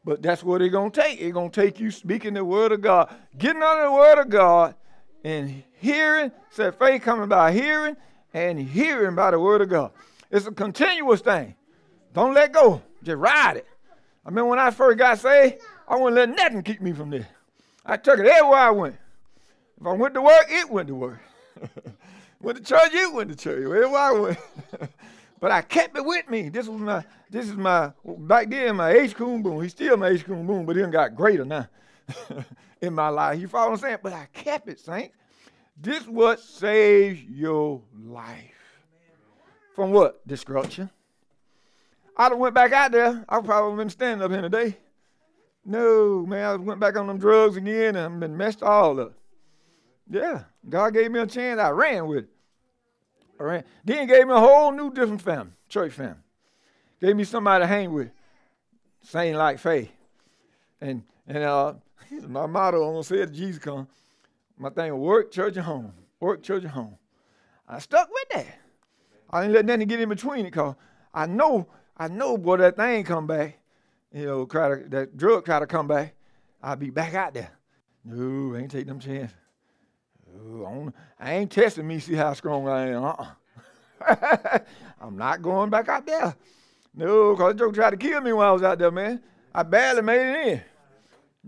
But 0.05 0.23
that's 0.23 0.43
what 0.43 0.61
it's 0.61 0.73
going 0.73 0.91
to 0.91 1.01
take. 1.01 1.21
It's 1.21 1.33
going 1.33 1.51
to 1.51 1.61
take 1.61 1.81
you 1.81 1.91
speaking 1.91 2.35
the 2.35 2.45
word 2.45 2.73
of 2.73 2.83
God, 2.83 3.15
getting 3.39 3.63
under 3.63 3.85
the 3.85 3.93
word 3.93 4.21
of 4.21 4.29
God, 4.29 4.75
and 5.23 5.63
hearing. 5.81 6.31
Said 6.51 6.79
faith 6.79 7.03
coming 7.03 7.29
by 7.29 7.53
hearing, 7.53 7.97
and 8.35 8.59
hearing 8.59 9.15
by 9.15 9.31
the 9.31 9.41
word 9.41 9.63
of 9.63 9.71
God. 9.71 9.93
It's 10.31 10.47
a 10.47 10.53
continuous 10.53 11.21
thing. 11.21 11.55
Don't 12.13 12.35
let 12.35 12.53
go. 12.53 12.83
Just 13.03 13.19
ride 13.19 13.57
it. 13.59 13.67
I 14.27 14.31
mean, 14.31 14.47
when 14.47 14.59
I 14.59 14.71
first 14.71 14.99
got 14.99 15.19
saved, 15.19 15.57
I 15.87 15.97
wouldn't 15.97 16.17
let 16.17 16.31
nothing 16.31 16.63
keep 16.63 16.81
me 16.81 16.93
from 16.93 17.11
this. 17.11 17.27
I 17.85 17.97
took 17.97 18.19
it 18.19 18.27
everywhere 18.27 18.59
I 18.59 18.71
went. 18.71 18.97
If 19.81 19.87
I 19.87 19.93
went 19.93 20.15
to 20.15 20.23
work, 20.23 20.47
it 20.49 20.71
went 20.71 20.89
to 20.89 20.95
work. 20.95 21.21
went 22.41 22.59
to 22.59 22.65
church, 22.65 22.93
you 22.93 23.13
went 23.13 23.31
to 23.31 23.37
church. 23.37 23.67
Wherever 23.67 23.97
I 23.97 24.13
went. 24.13 24.39
but 25.45 25.53
I 25.53 25.61
kept 25.61 25.95
it 25.95 26.03
with 26.03 26.31
me. 26.31 26.49
This 26.49 26.67
was 26.67 26.81
my, 26.81 27.05
this 27.29 27.45
is 27.51 27.55
my, 27.55 27.93
back 28.03 28.49
then, 28.49 28.77
my 28.77 28.93
H. 28.93 29.15
Coon 29.15 29.43
Boom. 29.43 29.61
He's 29.61 29.73
still 29.73 29.95
my 29.99 30.09
H. 30.09 30.25
Coon 30.25 30.47
Boom, 30.47 30.65
but 30.65 30.75
he 30.75 30.83
got 30.85 31.15
greater 31.15 31.45
now 31.45 31.69
in 32.81 32.95
my 32.95 33.11
life. 33.11 33.39
You 33.39 33.47
follow 33.47 33.73
what 33.73 33.75
I'm 33.75 33.81
saying? 33.81 33.99
But 34.03 34.15
I 34.15 34.27
kept 34.33 34.71
it, 34.71 34.81
saints. 34.81 35.15
This 35.77 36.09
what 36.09 36.41
saves 36.41 37.21
your 37.25 37.83
life. 37.95 38.55
From 39.75 39.91
what? 39.93 40.27
Destruction. 40.27 40.89
I 42.17 42.31
done 42.31 42.39
went 42.39 42.55
back 42.55 42.73
out 42.73 42.93
there. 42.93 43.23
I 43.29 43.41
probably 43.43 43.77
been 43.77 43.91
standing 43.91 44.25
up 44.25 44.31
here 44.31 44.41
today. 44.41 44.79
No, 45.67 46.25
man, 46.25 46.43
I 46.43 46.55
went 46.57 46.81
back 46.81 46.97
on 46.97 47.07
them 47.07 47.19
drugs 47.19 47.59
again 47.59 47.97
and 47.97 48.15
I've 48.15 48.19
been 48.19 48.35
messed 48.35 48.63
all 48.63 48.99
up. 48.99 49.13
Yeah, 50.09 50.45
God 50.67 50.95
gave 50.95 51.11
me 51.11 51.21
a 51.21 51.27
chance. 51.27 51.61
I 51.61 51.69
ran 51.69 52.07
with 52.07 52.25
it. 52.25 52.34
I 53.39 53.43
ran. 53.43 53.65
Then 53.85 54.07
gave 54.07 54.27
me 54.27 54.35
a 54.35 54.39
whole 54.39 54.73
new 54.73 54.93
different 54.93 55.23
family, 55.23 55.53
church 55.69 55.93
family. 55.93 56.23
Gave 57.01 57.17
me 57.17 57.25
somebody 57.25 57.63
to 57.63 57.67
hang 57.67 57.93
with, 57.93 58.11
same 59.03 59.37
like 59.37 59.59
faith. 59.59 59.91
And 60.81 61.03
and 61.27 61.45
uh, 61.45 61.75
my 62.29 62.47
motto, 62.47 62.85
I'm 62.85 62.93
gonna 62.93 63.05
say 63.05 63.19
it, 63.19 63.33
Jesus 63.33 63.63
come. 63.63 63.89
My 64.57 64.71
thing 64.71 64.97
work, 64.97 65.33
church, 65.33 65.57
and 65.57 65.65
home. 65.65 65.93
Work, 66.21 66.43
church, 66.43 66.63
and 66.63 66.73
home. 66.73 66.97
I 67.69 67.79
stuck 67.79 68.09
with 68.09 68.29
that. 68.31 68.59
I 69.31 69.43
didn't 69.43 69.55
let 69.55 69.65
nothing 69.65 69.89
get 69.89 70.01
in 70.01 70.09
between 70.09 70.47
it, 70.47 70.53
cause 70.53 70.77
I 71.13 71.27
know, 71.27 71.67
I 71.97 72.09
know, 72.09 72.39
boy, 72.39 72.59
that 72.59 72.77
thing 72.77 73.05
come 73.05 73.27
back 73.27 73.59
you 74.15 74.27
know, 74.27 74.47
try 74.47 74.69
to 74.69 74.89
that 74.91 75.17
drug 75.17 75.45
try 75.45 75.59
to 75.59 75.67
come 75.67 75.89
back, 75.89 76.15
I'll 76.63 76.77
be 76.77 76.91
back 76.91 77.15
out 77.15 77.35
there. 77.35 77.51
No, 78.05 78.55
I 78.55 78.61
ain't 78.61 78.71
take 78.71 78.87
them 78.87 79.01
chances. 79.01 79.37
I 81.25 81.35
ain't 81.35 81.51
testing 81.51 81.87
me, 81.87 81.99
see 82.01 82.15
how 82.15 82.33
strong 82.35 82.69
I 82.69 82.89
am. 82.89 83.05
Uh-uh. 83.05 84.59
I'm 85.01 85.17
not 85.17 85.41
going 85.41 85.71
back 85.71 85.89
out 85.89 86.07
there. 86.07 86.37
No, 86.95 87.33
because 87.33 87.55
joke 87.55 87.75
tried 87.75 87.91
to 87.91 87.97
kill 87.97 88.21
me 88.21 88.33
when 88.33 88.47
I 88.47 88.53
was 88.53 88.63
out 88.63 88.79
there, 88.79 88.91
man. 88.91 89.23
I 89.55 89.63
barely 89.63 90.03
made 90.03 90.33
it 90.33 90.47
in. 90.49 90.63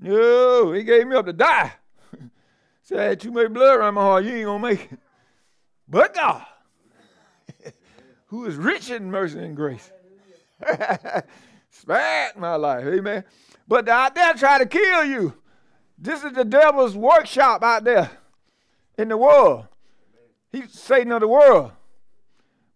No, 0.01 0.73
he 0.73 0.83
gave 0.83 1.07
me 1.07 1.17
up 1.17 1.27
to 1.27 1.33
die. 1.33 1.73
Said 2.83 2.99
I 2.99 3.03
had 3.05 3.21
too 3.21 3.33
much 3.33 3.53
blood 3.53 3.77
around 3.77 3.95
my 3.95 4.01
heart. 4.01 4.25
You 4.25 4.33
ain't 4.33 4.47
gonna 4.47 4.63
make 4.63 4.93
it. 4.93 4.99
But 5.89 6.15
God, 6.15 6.45
who 8.27 8.47
is 8.47 8.57
rich 8.57 8.91
in 8.91 9.11
mercy 9.11 9.39
and 9.39 9.55
grace. 9.55 9.91
Spared 11.71 12.37
my 12.37 12.57
life. 12.57 12.87
Amen. 12.87 13.25
But 13.69 13.89
out 13.89 14.15
there 14.15 14.33
try 14.35 14.59
to 14.59 14.67
kill 14.67 15.05
you. 15.05 15.35
This 15.99 16.25
is 16.25 16.33
the 16.33 16.45
devil's 16.45 16.97
workshop 16.97 17.63
out 17.63 17.85
there 17.85 18.11
in 18.99 19.09
the 19.09 19.17
world. 19.17 19.67
He's 20.53 20.73
Satan 20.73 21.13
of 21.13 21.21
the 21.21 21.29
world. 21.29 21.73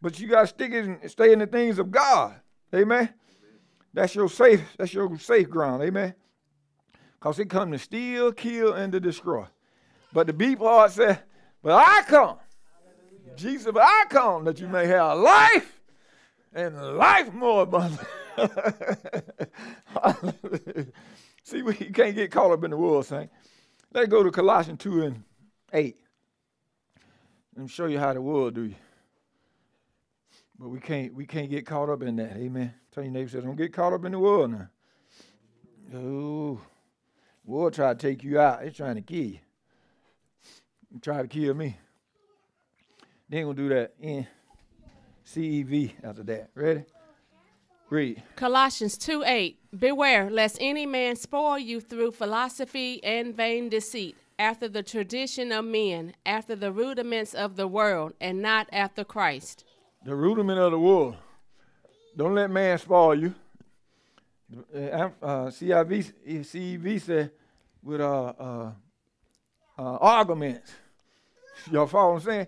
But 0.02 0.18
you 0.18 0.28
gotta 0.28 0.46
stick 0.46 0.72
and 0.72 1.10
stay 1.10 1.32
in 1.32 1.38
the 1.38 1.46
things 1.46 1.78
of 1.78 1.90
God. 1.90 2.34
Amen. 2.74 3.10
That's 3.92 4.14
your 4.14 4.28
safe, 4.28 4.62
that's 4.78 4.94
your 4.94 5.18
safe 5.18 5.50
ground. 5.50 5.82
Amen. 5.82 6.14
Because 7.18 7.38
it 7.38 7.50
come 7.50 7.72
to 7.72 7.78
steal, 7.78 8.32
kill, 8.32 8.72
and 8.72 8.92
to 8.92 9.00
destroy. 9.00 9.44
But 10.12 10.26
the 10.26 10.32
beat 10.32 10.58
part 10.58 10.92
said, 10.92 11.20
But 11.62 11.72
I 11.72 12.02
come. 12.06 12.38
Jesus, 13.36 13.70
but 13.72 13.82
I 13.82 14.04
come 14.08 14.44
that 14.44 14.60
you 14.60 14.68
may 14.68 14.86
have 14.86 15.18
life 15.18 15.80
and 16.52 16.96
life 16.96 17.32
more 17.32 17.62
abundant. 17.62 18.06
See, 21.44 21.62
we 21.62 21.74
can't 21.74 22.14
get 22.14 22.30
caught 22.30 22.52
up 22.52 22.64
in 22.64 22.70
the 22.70 22.76
world, 22.76 23.06
saint. 23.06 23.30
Let's 23.92 24.08
go 24.08 24.22
to 24.22 24.30
Colossians 24.30 24.82
2 24.82 25.02
and 25.02 25.24
8. 25.72 25.96
Let 27.56 27.62
me 27.62 27.68
show 27.68 27.86
you 27.86 27.98
how 27.98 28.12
the 28.12 28.22
world 28.22 28.54
do 28.54 28.62
you. 28.62 28.74
But 30.58 30.68
we 30.68 30.78
can't 30.78 31.14
we 31.14 31.26
can't 31.26 31.50
get 31.50 31.66
caught 31.66 31.88
up 31.88 32.02
in 32.02 32.16
that. 32.16 32.36
Amen. 32.36 32.74
Tell 32.92 33.02
your 33.02 33.12
neighbor, 33.12 33.40
don't 33.40 33.56
get 33.56 33.72
caught 33.72 33.92
up 33.92 34.04
in 34.04 34.12
the 34.12 34.18
world 34.18 34.52
now. 34.52 34.68
Oh, 35.94 36.60
world 37.44 37.74
try 37.74 37.94
to 37.94 37.98
take 37.98 38.22
you 38.22 38.38
out. 38.38 38.62
It's 38.62 38.76
trying 38.76 38.96
to 38.96 39.02
kill 39.02 39.24
you. 39.24 39.38
Try 41.00 41.22
to 41.22 41.28
kill 41.28 41.54
me. 41.54 41.76
They 43.28 43.38
ain't 43.38 43.46
gonna 43.46 43.56
do 43.56 43.68
that 43.70 43.94
in 44.00 44.26
CEV 45.26 45.92
after 46.02 46.22
that. 46.24 46.50
Ready? 46.54 46.84
Read. 47.88 48.22
Colossians 48.36 48.98
2 48.98 49.24
8. 49.24 49.58
Beware 49.78 50.30
lest 50.30 50.58
any 50.60 50.86
man 50.86 51.16
spoil 51.16 51.58
you 51.58 51.80
through 51.80 52.12
philosophy 52.12 53.02
and 53.02 53.34
vain 53.34 53.68
deceit, 53.68 54.16
after 54.40 54.68
the 54.68 54.82
tradition 54.82 55.52
of 55.52 55.66
men, 55.66 56.14
after 56.24 56.56
the 56.56 56.72
rudiments 56.72 57.34
of 57.34 57.56
the 57.56 57.68
world, 57.68 58.14
and 58.22 58.40
not 58.40 58.66
after 58.72 59.04
Christ. 59.04 59.64
The 60.02 60.14
rudiment 60.14 60.58
of 60.58 60.72
the 60.72 60.78
world. 60.78 61.16
Don't 62.16 62.34
let 62.34 62.50
man 62.50 62.78
spoil 62.78 63.14
you. 63.14 63.34
Uh, 64.74 64.78
uh 64.78 65.10
CIV, 65.50 66.12
CEV 66.26 67.00
said 67.02 67.30
with 67.82 68.00
uh, 68.00 68.32
uh, 68.38 68.72
uh, 69.78 69.96
arguments. 70.00 70.72
Y'all 71.70 71.86
follow 71.86 72.14
what 72.14 72.22
I'm 72.22 72.26
saying? 72.26 72.46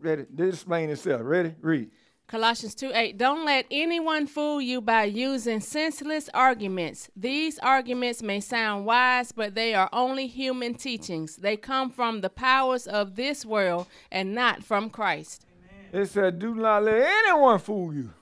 Ready? 0.00 0.26
This 0.28 0.54
explain 0.56 0.90
itself. 0.90 1.22
Ready? 1.24 1.54
Read. 1.60 1.90
Colossians 2.28 2.74
2 2.74 2.90
8. 2.92 3.18
Don't 3.18 3.44
let 3.44 3.66
anyone 3.70 4.26
fool 4.26 4.60
you 4.60 4.80
by 4.80 5.04
using 5.04 5.60
senseless 5.60 6.28
arguments. 6.34 7.08
These 7.14 7.60
arguments 7.60 8.20
may 8.20 8.40
sound 8.40 8.84
wise, 8.84 9.30
but 9.30 9.54
they 9.54 9.74
are 9.74 9.88
only 9.92 10.26
human 10.26 10.74
teachings. 10.74 11.36
They 11.36 11.56
come 11.56 11.88
from 11.88 12.22
the 12.22 12.30
powers 12.30 12.88
of 12.88 13.14
this 13.14 13.46
world 13.46 13.86
and 14.10 14.34
not 14.34 14.64
from 14.64 14.90
Christ. 14.90 15.46
Amen. 15.92 16.02
It 16.02 16.08
said, 16.08 16.40
Do 16.40 16.56
not 16.56 16.82
let 16.82 17.06
anyone 17.06 17.60
fool 17.60 17.94
you 17.94 18.12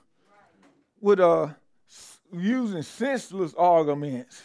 with 1.01 1.19
uh, 1.19 1.47
using 2.31 2.83
senseless 2.83 3.55
arguments. 3.55 4.43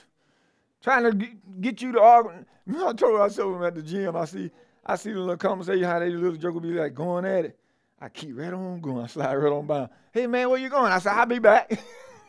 Trying 0.82 1.02
to 1.02 1.26
get 1.60 1.82
you 1.82 1.92
to 1.92 2.00
argue. 2.00 2.46
I 2.86 2.94
told 2.94 3.20
I 3.20 3.28
showed 3.28 3.54
them 3.54 3.64
at 3.64 3.74
the 3.74 3.82
gym. 3.82 4.16
I 4.16 4.24
see 4.24 4.50
I 4.86 4.96
see 4.96 5.12
the 5.12 5.20
little 5.20 5.36
conversation 5.36 5.84
how 5.84 5.98
they 5.98 6.08
little 6.08 6.38
joke 6.38 6.54
will 6.54 6.62
be 6.62 6.70
like 6.70 6.94
going 6.94 7.26
at 7.26 7.44
it. 7.44 7.58
I 8.00 8.08
keep 8.08 8.36
right 8.36 8.52
on 8.52 8.80
going. 8.80 9.04
I 9.04 9.06
slide 9.08 9.34
right 9.34 9.52
on 9.52 9.66
by. 9.66 9.88
Hey 10.12 10.26
man, 10.26 10.48
where 10.48 10.58
you 10.58 10.70
going? 10.70 10.90
I 10.90 10.98
said, 10.98 11.12
I'll 11.12 11.26
be 11.26 11.38
back. 11.38 11.70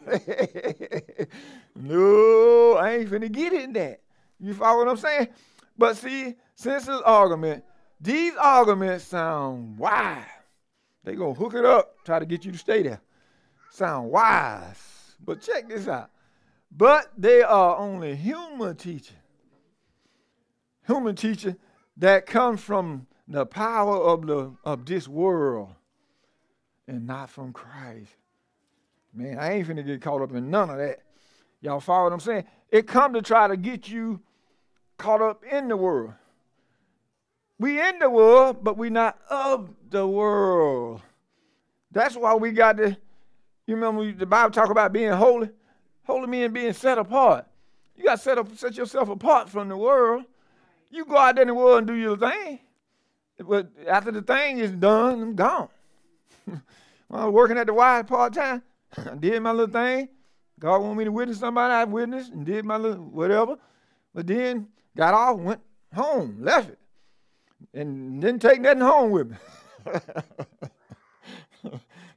no, 1.76 2.74
I 2.74 2.98
ain't 2.98 3.10
finna 3.10 3.32
get 3.32 3.54
in 3.54 3.74
that. 3.74 4.02
You 4.40 4.54
follow 4.54 4.80
what 4.80 4.90
I'm 4.90 4.98
saying? 4.98 5.30
But 5.78 5.96
see, 5.96 6.36
since 6.56 6.86
this 6.86 7.02
argument, 7.06 7.64
these 8.00 8.34
arguments 8.36 9.06
sound 9.06 9.78
wise. 9.78 10.26
They 11.04 11.16
gonna 11.16 11.34
hook 11.34 11.54
it 11.54 11.66
up, 11.66 11.96
try 12.04 12.20
to 12.20 12.26
get 12.26 12.44
you 12.44 12.52
to 12.52 12.58
stay 12.58 12.84
there. 12.84 13.02
Sound 13.72 14.10
wise. 14.10 15.16
But 15.24 15.42
check 15.42 15.70
this 15.70 15.88
out. 15.88 16.10
But 16.76 17.12
they 17.18 17.42
are 17.44 17.78
only 17.78 18.16
human 18.16 18.76
teaching. 18.76 19.18
Human 20.88 21.16
teaching 21.16 21.58
that 21.98 22.26
comes 22.26 22.62
from 22.62 23.08
the 23.32 23.46
power 23.46 23.96
of, 23.96 24.28
the, 24.28 24.52
of 24.66 24.86
this 24.86 25.08
world 25.08 25.70
and 26.88 27.08
not 27.08 27.30
from 27.30 27.54
Christ. 27.54 28.12
Man, 29.14 29.40
I 29.40 29.54
ain't 29.54 29.68
finna 29.68 29.86
get 29.86 30.02
caught 30.02 30.22
up 30.22 30.34
in 30.34 30.50
none 30.50 30.70
of 30.70 30.78
that. 30.78 31.00
Y'all 31.62 31.80
follow 31.80 32.06
what 32.06 32.14
I'm 32.14 32.20
saying? 32.20 32.46
It 32.70 32.88
come 32.88 33.14
to 33.14 33.22
try 33.22 33.48
to 33.48 33.56
get 33.56 33.88
you 33.88 34.20
caught 34.98 35.22
up 35.22 35.44
in 35.50 35.70
the 35.70 35.78
world. 35.78 36.14
We 37.58 37.80
in 37.80 38.00
the 38.00 38.10
world, 38.10 38.64
but 38.64 38.78
we 38.78 38.90
not 38.90 39.18
of 39.30 39.70
the 39.90 40.06
world. 40.06 41.02
That's 41.92 42.16
why 42.16 42.34
we 42.36 42.52
got 42.52 42.78
to, 42.78 42.98
you 43.66 43.76
remember 43.76 44.12
the 44.12 44.26
Bible 44.26 44.52
talk 44.52 44.70
about 44.70 44.92
being 44.92 45.12
holy? 45.12 45.50
Holy 46.04 46.28
means 46.28 46.52
being 46.52 46.74
set 46.74 46.98
apart. 46.98 47.46
You 47.96 48.04
got 48.04 48.16
to 48.16 48.22
set, 48.22 48.38
up, 48.38 48.58
set 48.58 48.76
yourself 48.76 49.10
apart 49.10 49.50
from 49.50 49.70
the 49.70 49.78
world. 49.78 50.24
You 50.90 51.06
go 51.06 51.18
out 51.18 51.36
there 51.36 51.44
in 51.44 51.48
the 51.48 51.54
world 51.54 51.78
and 51.78 51.88
do 51.88 51.94
your 51.94 52.18
thing. 52.18 52.60
But 53.48 53.70
after 53.88 54.12
the 54.12 54.22
thing 54.22 54.60
is 54.60 54.72
done, 54.72 55.22
I'm 55.22 55.36
gone. 55.36 55.70
I 57.12 57.26
was 57.26 57.34
working 57.34 57.58
at 57.58 57.68
the 57.68 57.74
Y 57.74 58.04
part 58.04 58.34
time, 58.34 58.64
I 58.98 59.16
did 59.16 59.42
my 59.42 59.52
little 59.52 59.74
thing. 59.74 60.10
God 60.60 60.82
wanted 60.82 60.98
me 60.98 61.04
to 61.06 61.12
witness 61.12 61.40
somebody, 61.40 61.74
I 61.74 61.84
witnessed 61.86 62.32
and 62.32 62.46
did 62.46 62.66
my 62.66 62.78
little 62.78 63.04
whatever. 63.04 63.58
But 64.14 64.28
then 64.28 64.68
got 64.96 65.14
off, 65.14 65.40
went 65.40 65.62
home, 65.94 66.38
left 66.40 66.70
it. 66.70 66.80
And 67.74 68.22
didn't 68.22 68.42
take 68.42 68.62
nothing 68.62 68.82
home 68.82 69.12
with 69.12 69.32
me. 69.32 69.38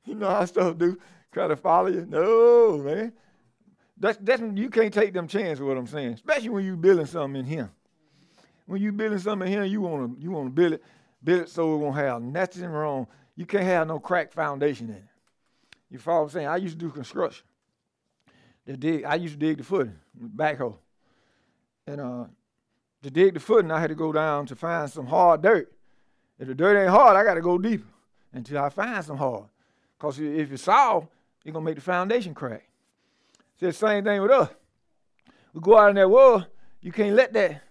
you 0.04 0.14
know 0.14 0.28
how 0.28 0.44
stuff 0.44 0.76
do. 0.76 0.98
Try 1.32 1.48
to 1.48 1.56
follow 1.56 1.88
you. 1.88 2.06
No, 2.08 2.78
man. 2.78 3.12
That's, 3.98 4.18
that's 4.20 4.42
you 4.54 4.68
can't 4.70 4.92
take 4.92 5.12
them 5.12 5.26
chances 5.26 5.62
what 5.62 5.76
I'm 5.76 5.86
saying. 5.86 6.14
Especially 6.14 6.48
when 6.48 6.64
you 6.64 6.76
building 6.76 7.06
something 7.06 7.40
in 7.40 7.46
here. 7.46 7.70
When 8.66 8.80
you 8.80 8.92
building 8.92 9.18
something 9.18 9.46
in 9.46 9.52
here, 9.52 9.64
you 9.64 9.80
wanna 9.80 10.14
you 10.18 10.30
wanna 10.30 10.50
build 10.50 10.74
it 10.74 10.82
build 11.24 11.42
it 11.42 11.48
so 11.48 11.74
it 11.74 11.78
won't 11.78 11.96
have 11.96 12.22
nothing 12.22 12.66
wrong. 12.66 13.06
You 13.36 13.46
can't 13.46 13.64
have 13.64 13.88
no 13.88 13.98
crack 13.98 14.32
foundation 14.32 14.88
in 14.88 14.96
it. 14.96 15.04
You 15.90 15.98
follow 15.98 16.20
what 16.20 16.24
I'm 16.24 16.30
saying? 16.30 16.46
I 16.46 16.56
used 16.56 16.78
to 16.78 16.86
do 16.86 16.90
construction. 16.90 17.44
The 18.66 18.76
dig, 18.76 19.04
I 19.04 19.16
used 19.16 19.34
to 19.34 19.46
dig 19.46 19.58
the 19.58 19.64
footing 19.64 19.96
backhoe. 20.36 20.76
And 21.86 22.00
uh, 22.00 22.24
to 23.02 23.10
dig 23.10 23.34
the 23.34 23.40
footing, 23.40 23.70
I 23.70 23.80
had 23.80 23.90
to 23.90 23.94
go 23.94 24.12
down 24.12 24.46
to 24.46 24.56
find 24.56 24.90
some 24.90 25.06
hard 25.06 25.42
dirt. 25.42 25.72
If 26.38 26.48
the 26.48 26.54
dirt 26.54 26.80
ain't 26.80 26.90
hard, 26.90 27.16
I 27.16 27.24
got 27.24 27.34
to 27.34 27.40
go 27.40 27.58
deeper 27.58 27.86
until 28.32 28.62
I 28.62 28.68
find 28.70 29.04
some 29.04 29.18
hard. 29.18 29.44
Because 29.98 30.18
if 30.18 30.50
it's 30.50 30.62
soft, 30.62 31.08
it's 31.44 31.52
going 31.52 31.64
to 31.64 31.70
make 31.70 31.76
the 31.76 31.82
foundation 31.82 32.34
crack. 32.34 32.66
It's 33.52 33.60
the 33.60 33.72
same 33.72 34.04
thing 34.04 34.20
with 34.22 34.30
us. 34.30 34.48
We 35.52 35.60
go 35.60 35.78
out 35.78 35.90
in 35.90 35.96
that 35.96 36.10
world, 36.10 36.46
you 36.80 36.90
can't 36.90 37.14
let 37.14 37.32
that 37.34 37.62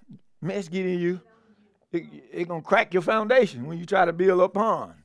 mess 0.41 0.69
get 0.69 0.85
in 0.85 0.99
you. 0.99 1.19
It's 1.93 2.07
it 2.31 2.47
going 2.47 2.61
to 2.61 2.67
crack 2.67 2.93
your 2.93 3.03
foundation 3.03 3.67
when 3.67 3.77
you 3.77 3.85
try 3.85 4.05
to 4.05 4.13
build 4.13 4.41
upon, 4.41 4.95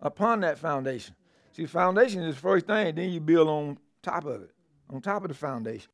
upon 0.00 0.40
that 0.40 0.58
foundation. 0.58 1.14
See, 1.52 1.66
foundation 1.66 2.22
is 2.22 2.34
the 2.34 2.40
first 2.40 2.66
thing, 2.66 2.94
then 2.94 3.10
you 3.10 3.20
build 3.20 3.48
on 3.48 3.78
top 4.02 4.26
of 4.26 4.42
it, 4.42 4.50
on 4.90 5.00
top 5.00 5.22
of 5.22 5.28
the 5.28 5.34
foundation. 5.34 5.88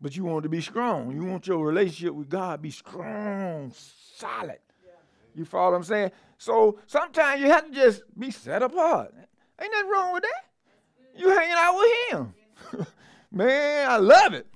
But 0.00 0.16
you 0.16 0.24
want 0.24 0.42
to 0.42 0.48
be 0.50 0.60
strong. 0.60 1.12
You 1.12 1.24
want 1.24 1.46
your 1.46 1.64
relationship 1.64 2.14
with 2.14 2.28
God 2.28 2.60
be 2.60 2.70
strong, 2.70 3.72
solid. 4.16 4.58
You 5.34 5.44
follow 5.44 5.70
what 5.70 5.78
I'm 5.78 5.84
saying? 5.84 6.10
So 6.36 6.78
sometimes 6.86 7.40
you 7.40 7.48
have 7.48 7.66
to 7.66 7.72
just 7.72 8.02
be 8.18 8.30
set 8.30 8.62
apart. 8.62 9.14
Ain't 9.60 9.72
nothing 9.72 9.90
wrong 9.90 10.12
with 10.12 10.24
that. 10.24 11.16
You 11.16 11.30
hanging 11.30 11.56
out 11.56 11.78
with 11.78 12.10
him. 12.10 12.86
Man, 13.32 13.90
I 13.90 13.96
love 13.96 14.34
it. 14.34 14.46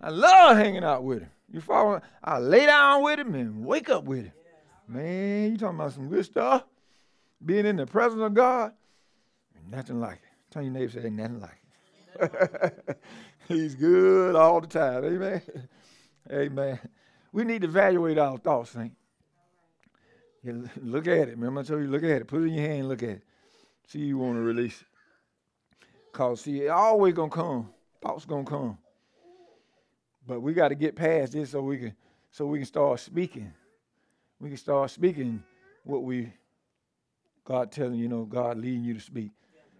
I 0.00 0.08
love 0.08 0.56
hanging 0.56 0.84
out 0.84 1.04
with 1.04 1.20
him. 1.20 1.30
You 1.52 1.60
follow? 1.60 2.00
I 2.22 2.38
lay 2.38 2.66
down 2.66 3.02
with 3.02 3.18
him 3.18 3.34
and 3.34 3.64
wake 3.64 3.90
up 3.90 4.04
with 4.04 4.24
him. 4.24 4.32
Man, 4.86 5.52
you 5.52 5.56
talking 5.56 5.78
about 5.78 5.92
some 5.92 6.08
good 6.08 6.24
stuff? 6.24 6.64
Being 7.44 7.66
in 7.66 7.76
the 7.76 7.86
presence 7.86 8.22
of 8.22 8.34
God, 8.34 8.72
nothing 9.68 10.00
like 10.00 10.14
it. 10.14 10.50
Tell 10.50 10.62
your 10.62 10.72
neighbor, 10.72 10.92
say, 10.92 11.10
nothing 11.10 11.40
like 11.40 11.60
it. 12.20 12.98
He's 13.48 13.74
good 13.74 14.36
all 14.36 14.60
the 14.60 14.66
time. 14.66 15.04
Amen. 15.04 15.42
Amen. 16.30 16.78
We 17.32 17.44
need 17.44 17.62
to 17.62 17.68
evaluate 17.68 18.18
our 18.18 18.38
thoughts, 18.38 18.70
Saint. 18.70 18.94
look 20.44 21.06
at 21.06 21.28
it. 21.28 21.36
Remember 21.36 21.60
I 21.60 21.64
told 21.64 21.82
you, 21.82 21.88
look 21.88 22.02
at 22.02 22.10
it. 22.10 22.28
Put 22.28 22.42
it 22.42 22.46
in 22.46 22.54
your 22.54 22.66
hand 22.66 22.88
look 22.88 23.02
at 23.02 23.08
it. 23.10 23.22
See 23.86 24.00
you 24.00 24.18
want 24.18 24.36
to 24.36 24.40
release 24.40 24.80
it. 24.80 24.86
Because, 26.12 26.42
see, 26.42 26.62
it 26.62 26.68
always 26.68 27.14
going 27.14 27.30
to 27.30 27.36
come. 27.36 27.70
Thoughts 28.00 28.24
going 28.24 28.44
to 28.44 28.50
come. 28.50 28.78
But 30.26 30.40
we 30.40 30.54
got 30.54 30.68
to 30.68 30.74
get 30.74 30.94
past 30.94 31.32
this 31.32 31.50
so 31.50 31.60
we 31.60 31.78
can 31.78 31.94
so 32.30 32.46
we 32.46 32.58
can 32.58 32.66
start 32.66 33.00
speaking. 33.00 33.52
We 34.40 34.48
can 34.48 34.58
start 34.58 34.90
speaking 34.90 35.42
what 35.84 36.02
we 36.02 36.32
God 37.44 37.70
telling 37.70 37.96
you 37.96 38.08
know 38.08 38.24
God 38.24 38.58
leading 38.58 38.84
you 38.84 38.94
to 38.94 39.00
speak, 39.00 39.30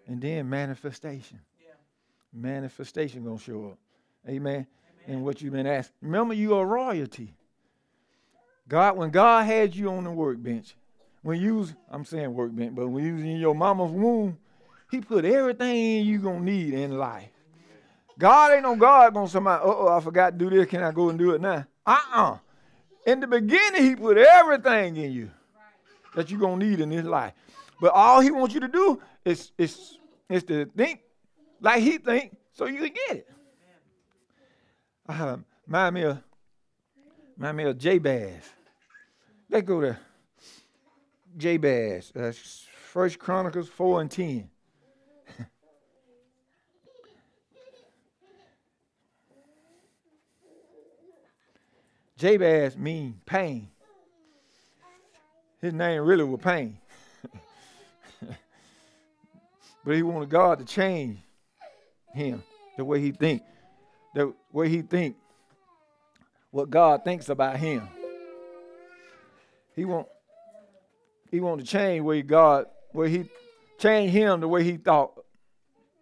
and 0.07 0.21
then 0.21 0.49
manifestation. 0.49 1.41
Manifestation 2.33 3.25
gonna 3.25 3.39
show 3.39 3.67
up. 3.67 3.79
Amen. 4.29 4.37
Amen. 4.55 4.67
And 5.07 5.25
what 5.25 5.41
you've 5.41 5.53
been 5.53 5.67
asked. 5.67 5.93
Remember, 6.03 6.35
you 6.35 6.57
are 6.57 6.67
royalty. 6.67 7.33
God, 8.67 8.97
when 8.97 9.11
God 9.11 9.45
had 9.47 9.75
you 9.75 9.91
on 9.91 10.05
the 10.05 10.11
workbench, 10.11 10.75
when 11.23 11.41
you 11.41 11.57
was, 11.57 11.75
I'm 11.91 12.05
saying 12.05 12.35
workbench, 12.35 12.75
but 12.75 12.89
when 12.89 13.05
you 13.05 13.15
was 13.15 13.23
in 13.23 13.37
your 13.37 13.55
mama's 13.55 13.93
womb, 13.93 14.37
He 14.91 15.01
put 15.01 15.25
everything 15.25 16.05
you 16.05 16.19
gonna 16.19 16.41
need 16.41 16.75
in 16.75 16.99
life. 16.99 17.31
God 18.19 18.53
ain't 18.53 18.63
no 18.63 18.77
God 18.77 19.15
gonna 19.15 19.29
somebody, 19.29 19.63
uh 19.63 19.67
oh, 19.67 19.97
I 19.97 20.01
forgot 20.01 20.31
to 20.31 20.37
do 20.37 20.51
this. 20.51 20.67
Can 20.67 20.83
I 20.83 20.93
go 20.93 21.09
and 21.09 21.19
do 21.19 21.33
it 21.33 21.41
now? 21.41 21.65
Uh-uh. 21.87 22.39
In 23.07 23.21
the 23.21 23.27
beginning, 23.27 23.83
he 23.83 23.97
put 23.97 24.17
everything 24.17 24.97
in 24.97 25.13
you 25.13 25.31
that 26.15 26.31
you're 26.31 26.41
gonna 26.41 26.65
need 26.65 26.81
in 26.81 26.91
this 26.91 27.05
life. 27.05 27.33
But 27.81 27.93
all 27.93 28.21
he 28.21 28.31
wants 28.31 28.55
you 28.55 28.61
to 28.61 28.69
do 28.69 29.03
is, 29.25 29.53
is, 29.59 29.99
is 30.29 30.45
to 30.45 30.67
think 30.67 31.01
like 31.61 31.83
he 31.83 31.99
think 31.99 32.37
so 32.53 32.67
you 32.67 32.79
can 32.79 32.93
get 33.09 33.17
it. 33.17 33.31
Uh, 35.09 35.37
mind 35.67 35.95
me 35.95 36.03
of, 36.03 36.19
mind 37.37 37.57
me 37.57 37.65
of 37.65 37.79
Jabez. 37.79 38.43
Let's 39.51 39.67
go 39.67 39.81
to 39.81 39.99
Jabez. 41.37 42.13
That's 42.15 42.67
First 42.93 43.19
Chronicles 43.19 43.69
4 43.69 44.03
and 44.03 44.11
10. 44.11 44.51
Jabez 52.17 52.77
mean 52.77 53.21
pain. 53.27 53.69
His 55.61 55.73
name 55.73 56.03
really 56.03 56.25
was 56.25 56.41
pain. 56.41 56.79
but 59.85 59.95
he 59.95 60.03
wanted 60.03 60.29
God 60.29 60.59
to 60.59 60.65
change 60.65 61.19
him 62.13 62.43
the 62.77 62.85
way 62.85 63.01
he 63.01 63.13
think, 63.13 63.43
the 64.15 64.33
way 64.53 64.69
he 64.69 64.83
think, 64.83 65.17
what 66.51 66.71
God 66.71 67.03
thinks 67.03 67.29
about 67.29 67.57
him. 67.57 67.89
He 69.75 69.85
want 69.85 70.07
he 71.31 71.41
want 71.41 71.61
to 71.61 71.67
change 71.67 72.03
where 72.03 72.23
God 72.23 72.67
where 72.93 73.09
he 73.09 73.29
change 73.79 74.13
him 74.13 74.41
the 74.41 74.47
way 74.47 74.63
he 74.63 74.77
thought 74.77 75.21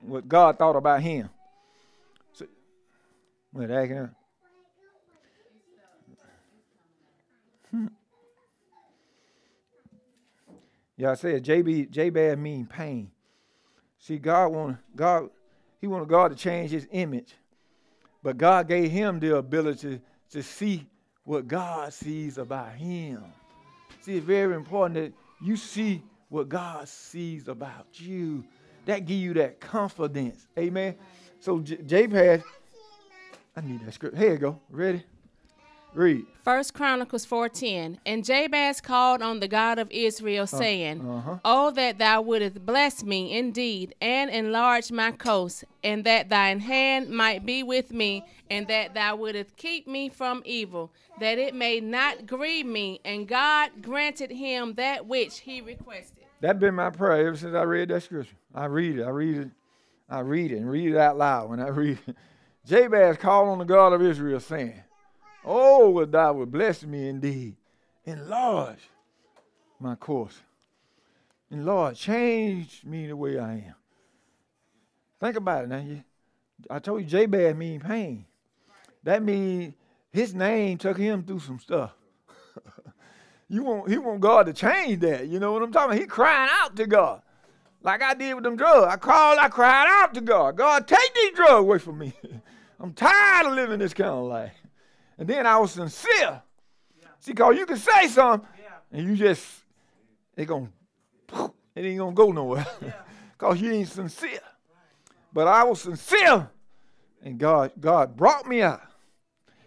what 0.00 0.28
God 0.28 0.58
thought 0.58 0.76
about 0.76 1.00
him. 1.00 1.30
So, 2.34 2.46
what 3.52 3.70
acting 3.70 3.96
Hmm. 3.96 4.21
Yeah, 10.96 11.12
I 11.12 11.14
said 11.14 11.44
JB 11.44 11.90
Jabez 11.90 12.36
mean 12.38 12.66
pain. 12.66 13.10
See, 13.98 14.18
God 14.18 14.48
want 14.48 14.76
God, 14.94 15.30
He 15.80 15.86
wanted 15.86 16.08
God 16.08 16.28
to 16.28 16.36
change 16.36 16.70
His 16.70 16.86
image, 16.92 17.34
but 18.22 18.38
God 18.38 18.68
gave 18.68 18.90
him 18.90 19.18
the 19.18 19.36
ability 19.36 20.00
to 20.30 20.42
see 20.42 20.86
what 21.24 21.48
God 21.48 21.92
sees 21.92 22.38
about 22.38 22.72
him. 22.72 23.22
See, 24.00 24.16
it's 24.16 24.26
very 24.26 24.54
important 24.54 24.94
that 24.94 25.12
you 25.44 25.56
see 25.56 26.02
what 26.28 26.48
God 26.48 26.88
sees 26.88 27.48
about 27.48 27.86
you. 27.94 28.44
That 28.86 29.06
give 29.06 29.18
you 29.18 29.34
that 29.34 29.60
confidence. 29.60 30.46
Amen. 30.58 30.96
So 31.40 31.60
J- 31.60 31.82
Jabez, 31.82 32.42
I 33.56 33.60
need 33.60 33.84
that 33.84 33.94
script. 33.94 34.16
Here 34.16 34.32
you 34.32 34.38
go. 34.38 34.60
Ready? 34.70 35.04
Read. 35.94 36.26
First 36.42 36.74
Chronicles 36.74 37.26
4:10. 37.26 37.98
And 38.06 38.24
Jabez 38.24 38.80
called 38.80 39.22
on 39.22 39.40
the 39.40 39.48
God 39.48 39.78
of 39.78 39.90
Israel, 39.90 40.44
uh, 40.44 40.46
saying, 40.46 41.00
uh-huh. 41.00 41.38
Oh, 41.44 41.70
that 41.72 41.98
thou 41.98 42.22
wouldest 42.22 42.64
bless 42.64 43.04
me 43.04 43.36
indeed, 43.36 43.94
and 44.00 44.30
enlarge 44.30 44.90
my 44.90 45.12
coast, 45.12 45.64
and 45.84 46.04
that 46.04 46.30
thine 46.30 46.60
hand 46.60 47.10
might 47.10 47.44
be 47.44 47.62
with 47.62 47.92
me, 47.92 48.24
and 48.50 48.66
that 48.68 48.94
thou 48.94 49.16
wouldest 49.16 49.56
keep 49.56 49.86
me 49.86 50.08
from 50.08 50.42
evil, 50.44 50.90
that 51.20 51.38
it 51.38 51.54
may 51.54 51.78
not 51.78 52.26
grieve 52.26 52.66
me. 52.66 53.00
And 53.04 53.28
God 53.28 53.82
granted 53.82 54.30
him 54.30 54.74
that 54.74 55.06
which 55.06 55.40
he 55.40 55.60
requested. 55.60 56.24
That's 56.40 56.58
been 56.58 56.74
my 56.74 56.90
prayer 56.90 57.28
ever 57.28 57.36
since 57.36 57.54
I 57.54 57.62
read 57.62 57.88
that 57.90 58.02
scripture. 58.02 58.34
I 58.54 58.64
read 58.64 58.98
it. 58.98 59.04
I 59.04 59.10
read 59.10 59.36
it. 59.36 59.50
I 60.08 60.20
read 60.20 60.52
it 60.52 60.56
and 60.56 60.70
read 60.70 60.88
it 60.88 60.96
out 60.96 61.16
loud 61.16 61.50
when 61.50 61.60
I 61.60 61.68
read 61.68 61.98
it. 62.06 62.16
Jabez 62.66 63.16
called 63.16 63.48
on 63.48 63.58
the 63.58 63.64
God 63.64 63.92
of 63.92 64.02
Israel, 64.02 64.40
saying, 64.40 64.82
Oh, 65.44 66.00
that 66.00 66.12
thou 66.12 66.32
would 66.34 66.52
bless 66.52 66.84
me 66.84 67.08
indeed. 67.08 67.56
Enlarge 68.04 68.88
my 69.80 69.94
course. 69.94 70.40
And 71.50 71.64
Lord, 71.66 71.96
change 71.96 72.82
me 72.84 73.06
the 73.06 73.16
way 73.16 73.38
I 73.38 73.52
am. 73.52 73.74
Think 75.20 75.36
about 75.36 75.64
it 75.64 75.68
now. 75.68 75.84
I 76.70 76.78
told 76.78 77.02
you 77.02 77.06
Jabez 77.06 77.54
mean 77.54 77.80
pain. 77.80 78.24
That 79.02 79.22
means 79.22 79.74
his 80.10 80.34
name 80.34 80.78
took 80.78 80.96
him 80.96 81.24
through 81.24 81.40
some 81.40 81.58
stuff. 81.58 81.92
you 83.48 83.62
want 83.62 83.90
he 83.90 83.98
want 83.98 84.20
God 84.20 84.46
to 84.46 84.52
change 84.52 85.00
that. 85.00 85.26
You 85.28 85.40
know 85.40 85.52
what 85.52 85.62
I'm 85.62 85.72
talking 85.72 85.90
about? 85.90 86.00
He 86.00 86.06
crying 86.06 86.50
out 86.52 86.76
to 86.76 86.86
God. 86.86 87.22
Like 87.82 88.02
I 88.02 88.14
did 88.14 88.34
with 88.34 88.44
them 88.44 88.56
drugs. 88.56 88.86
I 88.86 88.96
called, 88.96 89.38
I 89.38 89.48
cried 89.48 89.86
out 89.88 90.14
to 90.14 90.20
God. 90.20 90.56
God, 90.56 90.86
take 90.86 91.14
these 91.14 91.32
drugs 91.34 91.52
away 91.52 91.78
from 91.78 91.98
me. 91.98 92.12
I'm 92.80 92.92
tired 92.92 93.46
of 93.46 93.54
living 93.54 93.80
this 93.80 93.94
kind 93.94 94.10
of 94.10 94.24
life. 94.24 94.54
And 95.18 95.28
then 95.28 95.46
I 95.46 95.58
was 95.58 95.72
sincere. 95.72 96.42
Yeah. 97.00 97.08
See, 97.20 97.32
you 97.32 97.66
can 97.66 97.76
say 97.76 98.08
something 98.08 98.48
yeah. 98.58 98.98
and 98.98 99.08
you 99.08 99.16
just, 99.16 99.46
it 100.36 100.46
going 100.46 100.72
it 101.74 101.84
ain't 101.84 101.98
gonna 101.98 102.12
go 102.12 102.32
nowhere. 102.32 102.66
Because 103.32 103.60
yeah. 103.60 103.68
you 103.68 103.72
ain't 103.72 103.88
sincere. 103.88 104.40
But 105.32 105.48
I 105.48 105.64
was 105.64 105.80
sincere. 105.80 106.50
And 107.22 107.38
God, 107.38 107.72
God 107.80 108.16
brought 108.16 108.46
me 108.46 108.62
out. 108.62 108.82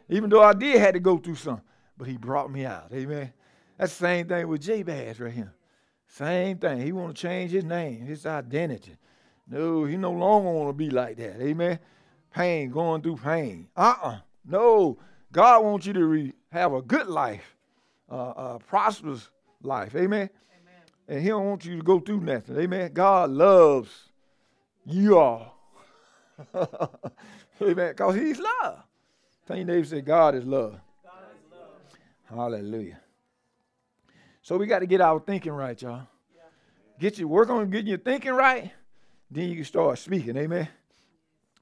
Even 0.10 0.29
though 0.29 0.43
I 0.43 0.53
did 0.53 0.79
had 0.79 0.93
to 0.93 0.99
go 0.99 1.17
through 1.17 1.36
some. 1.36 1.62
But 1.97 2.08
he 2.08 2.17
brought 2.17 2.51
me 2.51 2.65
out. 2.65 2.91
Amen. 2.93 3.31
That's 3.77 3.97
the 3.97 4.05
same 4.05 4.27
thing 4.27 4.47
with 4.47 4.62
Jabez 4.62 5.19
right 5.19 5.34
here. 5.34 5.53
Same 6.08 6.58
thing. 6.58 6.81
He 6.81 6.91
want 6.91 7.15
to 7.15 7.21
change 7.21 7.51
his 7.51 7.63
name, 7.63 8.05
his 8.05 8.25
identity. 8.25 8.97
No, 9.47 9.86
he 9.86 9.97
no 9.97 10.12
longer 10.12 10.51
want 10.51 10.69
to 10.69 10.73
be 10.73 10.89
like 10.89 11.17
that. 11.17 11.41
Amen. 11.41 11.79
Pain, 12.34 12.69
going 12.69 13.01
through 13.01 13.17
pain. 13.17 13.67
Uh-uh. 13.75 14.19
No. 14.45 14.97
God 15.36 15.65
wants 15.65 15.86
you 15.86 15.91
to 15.91 16.06
re- 16.06 16.34
have 16.50 16.71
a 16.71 16.82
good 16.82 17.08
life, 17.08 17.58
uh, 18.10 18.34
a 18.38 18.60
prosperous 18.69 19.28
life. 19.62 19.93
Amen? 19.93 20.30
Amen. 20.30 20.82
And 21.10 21.21
He 21.21 21.28
don't 21.28 21.45
want 21.45 21.65
you 21.65 21.76
to 21.76 21.84
go 21.84 22.00
through 22.00 22.21
nothing. 22.21 22.58
Amen. 22.58 22.93
God 22.93 23.32
loves 23.32 23.91
you 24.86 25.19
all. 25.19 25.60
Amen. 26.56 27.89
Because 27.89 28.15
He's 28.15 28.39
love. 28.39 28.84
Tell 29.45 29.58
your 29.58 29.65
neighbor, 29.65 29.84
say, 29.84 30.00
God 30.00 30.36
is 30.36 30.45
love. 30.45 30.80
God 31.04 31.24
is 31.34 31.52
love. 31.52 32.39
Hallelujah. 32.54 33.02
So 34.41 34.56
we 34.56 34.67
got 34.67 34.80
to 34.80 34.88
get 34.88 35.02
our 35.02 35.19
thinking 35.19 35.52
right, 35.52 35.80
y'all. 35.82 36.08
get 36.98 37.19
you 37.19 37.28
work 37.28 37.50
on 37.50 37.69
getting 37.69 37.88
your 37.88 37.98
thinking 37.98 38.32
right, 38.32 38.71
then 39.30 39.50
you 39.50 39.56
can 39.56 39.65
start 39.65 40.00
speaking. 40.00 40.38
Amen. 40.38 40.69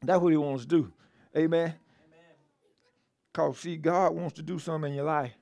That's 0.04 0.22
what 0.22 0.30
he 0.30 0.38
wants 0.38 0.62
to 0.66 0.70
do. 0.70 0.94
Amen. 1.36 1.74
Because 3.34 3.60
see, 3.60 3.78
God 3.78 4.14
wants 4.14 4.36
to 4.36 4.44
do 4.44 4.60
something 4.60 4.92
in 4.92 4.96
your 4.96 5.06
life. 5.06 5.34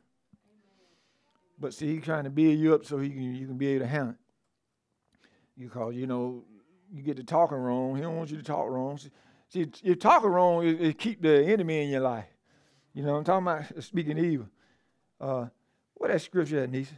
But 1.60 1.74
see, 1.74 1.94
he's 1.94 2.04
trying 2.04 2.24
to 2.24 2.30
build 2.30 2.58
you 2.58 2.74
up 2.74 2.86
so 2.86 2.98
he 2.98 3.10
can 3.10 3.36
you 3.36 3.46
can 3.46 3.58
be 3.58 3.68
able 3.68 3.86
to 3.86 3.92
handle 3.92 4.12
it. 4.12 5.62
You 5.62 5.70
call, 5.70 5.92
you 5.92 6.08
know, 6.08 6.44
you 6.92 7.04
get 7.04 7.18
to 7.18 7.24
talking 7.24 7.58
wrong. 7.58 7.96
He 7.96 8.02
don't 8.02 8.16
want 8.16 8.32
you 8.32 8.38
to 8.38 8.44
talk 8.44 8.68
wrong. 8.70 8.98
See, 9.50 9.70
you're 9.84 9.96
talking 9.96 10.30
wrong, 10.30 10.66
it, 10.66 10.82
it 10.82 10.98
keep 10.98 11.22
the 11.22 11.44
enemy 11.44 11.84
in 11.84 11.90
your 11.90 12.00
life. 12.00 12.26
You 12.94 13.04
know, 13.04 13.16
I'm 13.16 13.24
talking 13.24 13.46
about 13.46 13.84
speaking 13.84 14.18
evil. 14.18 14.48
Uh, 15.20 15.48
what 15.96 16.10
that 16.10 16.22
scripture 16.22 16.64
at, 16.64 16.72
Nisa? 16.72 16.94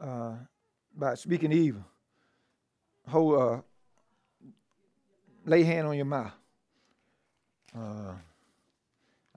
Uh, 0.00 0.32
about 0.96 1.18
speaking 1.18 1.52
evil. 1.52 1.84
Hold, 3.08 3.40
uh, 3.40 3.60
lay 5.46 5.62
hand 5.62 5.86
on 5.86 5.96
your 5.96 6.04
mouth. 6.04 6.32
Uh, 7.74 8.14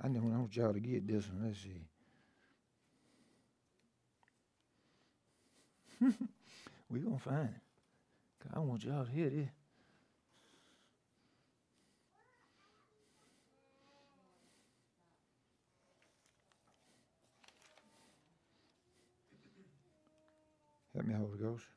I 0.02 0.08
know 0.08 0.20
I 0.22 0.38
want 0.38 0.56
y'all 0.56 0.74
to 0.74 0.80
get 0.80 1.08
this 1.08 1.28
one. 1.30 1.48
Let's 1.48 1.60
see. 1.62 1.82
We're 6.90 7.00
going 7.00 7.18
to 7.18 7.24
find 7.24 7.50
it. 7.50 7.62
I 8.54 8.60
want 8.60 8.84
y'all 8.84 9.06
to 9.06 9.12
hear 9.12 9.30
this. 9.30 9.50
Help 20.94 21.08
me, 21.08 21.14
Holy 21.14 21.38
Ghost. 21.38 21.75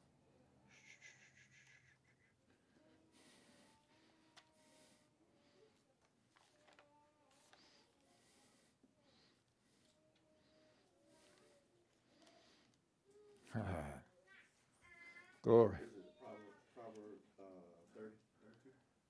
Glory. 15.42 15.76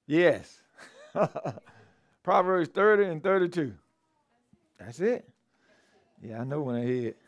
Yes. 0.06 0.62
Proverbs 2.22 2.68
30 2.70 3.04
and 3.04 3.22
32. 3.22 3.74
That's 4.78 5.00
it. 5.00 5.28
Yeah, 6.22 6.40
I 6.40 6.44
know 6.44 6.62
when 6.62 6.76
I 6.76 6.84
hear 6.84 7.08
it. 7.08 7.18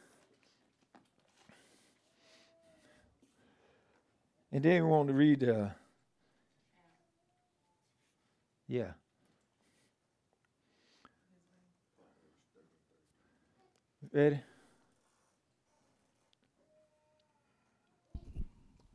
And 4.53 4.63
then 4.63 4.85
we 4.85 4.91
want 4.91 5.09
to 5.09 5.15
read, 5.15 5.45
uh, 5.49 5.69
yeah. 8.69 8.93
Ready? 14.13 14.41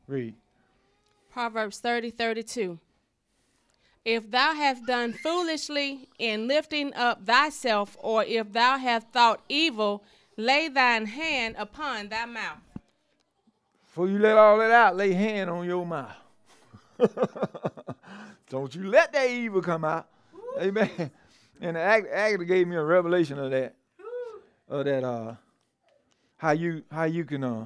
Read. 0.07 0.35
Proverbs 1.31 1.79
30 1.79 2.11
32. 2.11 2.79
If 4.05 4.29
thou 4.29 4.53
hast 4.53 4.85
done 4.85 5.13
foolishly 5.13 6.07
in 6.19 6.47
lifting 6.47 6.93
up 6.93 7.25
thyself, 7.25 7.97
or 7.99 8.23
if 8.23 8.53
thou 8.53 8.77
hast 8.77 9.07
thought 9.09 9.41
evil, 9.49 10.03
lay 10.37 10.67
thine 10.67 11.07
hand 11.07 11.55
upon 11.57 12.09
thy 12.09 12.25
mouth. 12.25 12.59
Before 13.81 14.07
you 14.07 14.19
let 14.19 14.37
all 14.37 14.59
that 14.59 14.71
out, 14.71 14.95
lay 14.95 15.13
hand 15.13 15.49
on 15.49 15.65
your 15.65 15.85
mouth. 15.85 16.15
Don't 18.49 18.75
you 18.75 18.83
let 18.83 19.11
that 19.13 19.29
evil 19.29 19.61
come 19.61 19.83
out. 19.83 20.07
Amen. 20.59 21.11
And 21.61 21.77
Agatha 21.77 22.45
gave 22.45 22.67
me 22.67 22.75
a 22.75 22.83
revelation 22.83 23.39
of 23.39 23.51
that. 23.51 23.73
Of 24.67 24.85
that 24.85 25.03
uh 25.03 25.35
how 26.37 26.51
you 26.51 26.83
how 26.91 27.03
you 27.03 27.23
can 27.23 27.43
uh, 27.43 27.65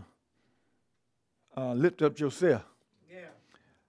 uh 1.60 1.74
lift 1.74 2.02
up 2.02 2.20
yourself. 2.20 2.64
Yeah. 3.12 3.20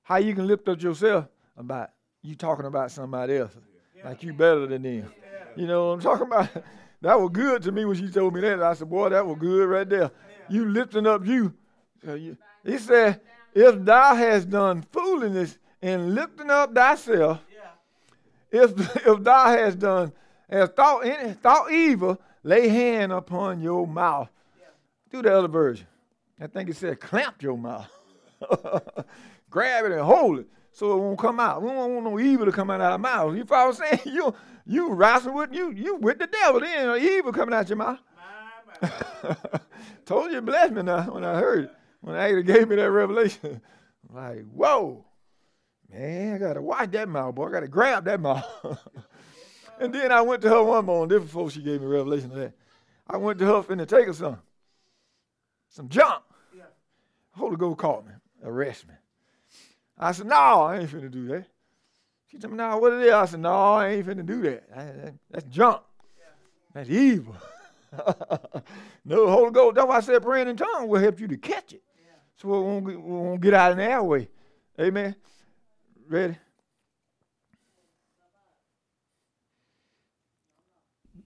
How 0.03 0.17
you 0.17 0.35
can 0.35 0.47
lift 0.47 0.69
up 0.69 0.83
yourself 0.83 1.27
about 1.57 1.91
you 2.23 2.35
talking 2.35 2.67
about 2.67 2.91
somebody 2.91 3.37
else. 3.37 3.53
Yeah. 3.97 4.09
Like 4.09 4.23
you 4.23 4.33
better 4.33 4.67
than 4.67 4.83
them. 4.83 5.13
Yeah. 5.23 5.45
You 5.57 5.67
know 5.67 5.89
what 5.89 5.93
I'm 5.95 6.01
talking 6.01 6.27
about? 6.27 6.49
That 7.03 7.19
was 7.19 7.31
good 7.31 7.63
to 7.63 7.73
me 7.73 7.87
when 7.87 7.97
she 7.97 8.11
told 8.11 8.35
me 8.35 8.43
that. 8.43 8.63
I 8.63 8.75
said, 8.75 8.91
boy, 8.91 9.09
that 9.09 9.27
was 9.27 9.39
good 9.39 9.67
right 9.67 9.89
there. 9.89 10.11
You 10.51 10.67
lifting 10.67 11.07
up 11.07 11.25
you 11.25 11.55
he 12.65 12.79
said, 12.79 13.21
if 13.55 13.85
thou 13.85 14.15
hast 14.15 14.51
done 14.51 14.83
foolishness 14.93 15.59
in 15.83 16.15
lifting 16.15 16.51
up 16.51 16.75
thyself, 16.75 17.41
yeah. 17.53 18.63
if, 18.63 18.97
if 19.07 19.23
thou 19.23 19.47
hast 19.47 19.79
done, 19.79 20.13
has 20.49 20.69
thought, 20.71 21.07
any, 21.07 21.33
thought 21.35 21.71
evil, 21.71 22.21
lay 22.43 22.69
hand 22.69 23.13
upon 23.13 23.61
your 23.61 23.87
mouth. 23.87 24.29
Do 25.11 25.23
the 25.23 25.37
other 25.37 25.49
version. 25.49 25.87
I 26.41 26.47
think 26.47 26.71
it 26.71 26.77
said 26.77 27.01
clamp 27.01 27.43
your 27.43 27.59
mouth. 27.59 27.89
Grab 29.51 29.85
it 29.85 29.93
and 29.93 30.01
hold 30.01 30.39
it 30.41 30.47
so 30.73 30.93
it 30.93 31.01
won't 31.01 31.19
come 31.19 31.41
out. 31.41 31.63
We 31.63 31.69
don't 31.69 31.95
want 31.95 32.05
no 32.05 32.19
evil 32.19 32.47
to 32.47 32.53
come 32.53 32.71
out 32.71 32.81
of 32.81 32.93
our 32.93 32.99
mouth. 32.99 33.37
You 33.37 33.45
follow 33.45 33.73
what 33.73 33.81
I'm 33.83 33.99
saying? 33.99 34.15
You 34.15 34.35
you 34.67 34.93
wrestle 34.93 35.35
with 35.35 35.53
you 35.53 35.73
you 35.73 35.97
with 35.97 36.19
the 36.19 36.27
devil. 36.27 36.61
Then 36.61 36.97
evil 37.01 37.33
coming 37.33 37.55
out 37.55 37.69
your 37.69 37.77
mouth. 37.77 37.99
Told 40.07 40.33
you 40.33 40.41
bless 40.41 40.71
me 40.71 40.83
now 40.83 41.03
when 41.13 41.25
I 41.25 41.35
heard 41.39 41.65
it 41.65 41.71
when 42.01 42.17
Ada 42.17 42.43
gave 42.43 42.69
me 42.69 42.77
that 42.77 42.91
revelation, 42.91 43.61
like, 44.13 44.45
whoa, 44.53 45.05
man, 45.91 46.35
I 46.35 46.39
gotta 46.39 46.63
watch 46.63 46.91
that 46.93 47.09
mouth, 47.09 47.35
boy. 47.35 47.49
I 47.49 47.53
gotta 47.53 47.69
grab 47.69 48.05
that 48.07 48.21
mouth. 48.21 48.45
and 49.79 49.95
then 49.95 50.11
I 50.11 50.23
went 50.23 50.43
to 50.43 50.49
her 50.49 50.63
one 50.63 50.87
morning, 50.87 51.09
this 51.09 51.27
before 51.27 51.51
she 51.51 51.63
gave 51.63 51.81
me 51.81 51.87
revelation 51.87 52.31
of 52.31 52.39
that. 52.39 52.55
I 53.07 53.17
went 53.17 53.39
to 53.41 53.47
her 53.47 53.63
finna 53.63 53.87
take 53.87 54.07
her 54.07 54.13
some, 54.13 54.39
some 55.69 55.89
junk. 55.89 56.23
Yeah. 57.35 57.41
Holy 57.41 57.57
Ghost 57.57 57.79
called 57.79 58.07
me, 58.07 58.13
arrest 58.45 58.89
me. 58.89 58.95
I 59.99 60.13
said, 60.13 60.27
no, 60.27 60.35
I 60.35 60.79
ain't 60.79 60.91
finna 60.91 61.11
do 61.11 61.29
that. 61.29 61.47
She 62.29 62.39
told 62.39 62.53
me, 62.53 62.59
no, 62.59 62.79
what 62.79 62.93
it 62.93 63.03
is? 63.03 63.13
I 63.13 63.25
said, 63.27 63.41
no, 63.41 63.75
I 63.75 63.89
ain't 63.89 64.07
finna 64.07 64.25
do 64.25 64.41
that. 64.43 64.65
I, 64.75 64.85
that 64.85 65.15
that's 65.31 65.45
junk. 65.45 65.83
Yeah. 66.19 66.25
That's 66.75 66.91
evil. 66.91 67.37
no, 69.05 69.31
Holy 69.31 69.51
Ghost, 69.51 69.75
that's 69.75 69.87
why 69.87 69.97
I 69.97 70.01
said 70.01 70.23
praying 70.23 70.49
in 70.49 70.57
tongues 70.57 70.89
will 70.89 71.01
help 71.01 71.21
you 71.21 71.29
to 71.29 71.37
catch 71.37 71.73
it 71.73 71.83
so 72.41 72.49
we 72.49 72.59
won't, 72.59 72.87
get, 72.87 73.01
won't 73.01 73.41
get 73.41 73.55
out 73.55 73.73
in 73.73 73.79
the 73.79 73.85
airway. 73.85 74.29
Amen. 74.81 75.15
Ready? 76.09 76.39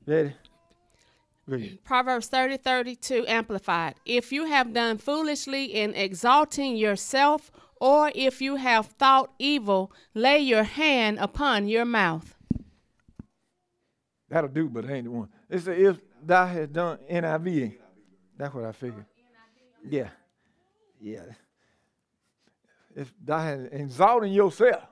Ready? 0.07 0.35
Proverbs 1.85 2.29
30 2.29 2.57
32 2.57 3.27
Amplified. 3.27 3.97
If 4.07 4.33
you 4.33 4.47
have 4.47 4.73
done 4.73 4.99
foolishly 4.99 5.65
in 5.65 5.95
exalting 5.95 6.77
yourself, 6.77 7.51
or 7.81 8.11
if 8.15 8.41
you 8.41 8.57
have 8.57 8.87
thought 8.87 9.31
evil, 9.39 9.93
lay 10.15 10.39
your 10.39 10.63
hand 10.63 11.19
upon 11.19 11.69
your 11.69 11.85
mouth. 11.85 12.35
That'll 14.29 14.49
do, 14.49 14.69
but 14.69 14.85
it 14.85 14.91
ain't 14.91 15.05
the 15.05 15.11
one. 15.11 15.29
It's 15.51 15.67
a 15.67 15.73
if 15.73 16.01
thou 16.23 16.47
hast 16.47 16.73
done 16.73 16.99
NIV. 17.11 17.77
That's 18.39 18.55
what 18.55 18.65
I 18.65 18.73
figured. 18.73 19.05
Yeah. 19.89 20.09
Yeah. 21.01 21.25
If 22.97 23.13
thou 23.23 23.39
has 23.39 23.69
exalting 23.71 24.33
yourself, 24.33 24.85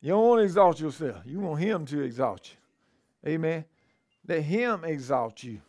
you 0.00 0.10
don't 0.10 0.28
want 0.28 0.40
to 0.40 0.44
exalt 0.44 0.80
yourself. 0.80 1.22
You 1.24 1.40
want 1.40 1.60
him 1.60 1.86
to 1.86 2.02
exalt 2.02 2.50
you. 2.50 3.32
Amen. 3.32 3.64
Let 4.26 4.42
him 4.42 4.84
exalt 4.84 5.42
you. 5.42 5.60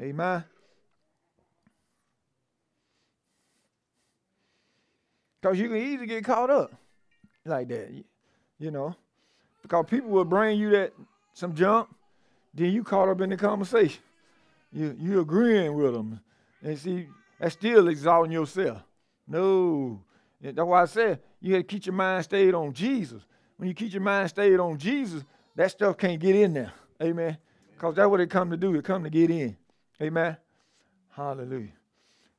Amen. 0.00 0.44
Because 5.40 5.58
you 5.58 5.68
can 5.68 5.76
easily 5.76 6.06
get 6.06 6.24
caught 6.24 6.50
up 6.50 6.72
like 7.44 7.68
that. 7.68 8.04
You 8.58 8.70
know. 8.70 8.94
Because 9.62 9.86
people 9.88 10.10
will 10.10 10.24
bring 10.24 10.58
you 10.58 10.70
that 10.70 10.92
some 11.32 11.54
junk, 11.54 11.88
then 12.54 12.72
you 12.72 12.84
caught 12.84 13.08
up 13.08 13.20
in 13.20 13.30
the 13.30 13.36
conversation. 13.36 14.02
You 14.72 14.96
you 14.98 15.20
agreeing 15.20 15.74
with 15.74 15.92
them. 15.92 16.20
And 16.62 16.78
see, 16.78 17.08
that's 17.38 17.54
still 17.54 17.88
exalting 17.88 18.32
yourself. 18.32 18.82
No. 19.26 20.00
That's 20.40 20.56
why 20.58 20.82
I 20.82 20.86
said 20.86 21.20
you 21.40 21.52
got 21.52 21.58
to 21.58 21.64
keep 21.64 21.86
your 21.86 21.94
mind 21.94 22.24
stayed 22.24 22.54
on 22.54 22.72
Jesus. 22.72 23.22
When 23.56 23.68
you 23.68 23.74
keep 23.74 23.92
your 23.92 24.02
mind 24.02 24.28
stayed 24.28 24.60
on 24.60 24.78
Jesus, 24.78 25.24
that 25.54 25.70
stuff 25.70 25.96
can't 25.96 26.20
get 26.20 26.36
in 26.36 26.52
there. 26.52 26.72
Amen. 27.02 27.38
Because 27.76 27.94
that's 27.94 28.08
what 28.08 28.20
it 28.20 28.30
come 28.30 28.50
to 28.50 28.56
do. 28.56 28.74
It 28.74 28.84
come 28.84 29.04
to 29.04 29.10
get 29.10 29.30
in. 29.30 29.56
Amen. 30.00 30.36
Hallelujah. 31.10 31.72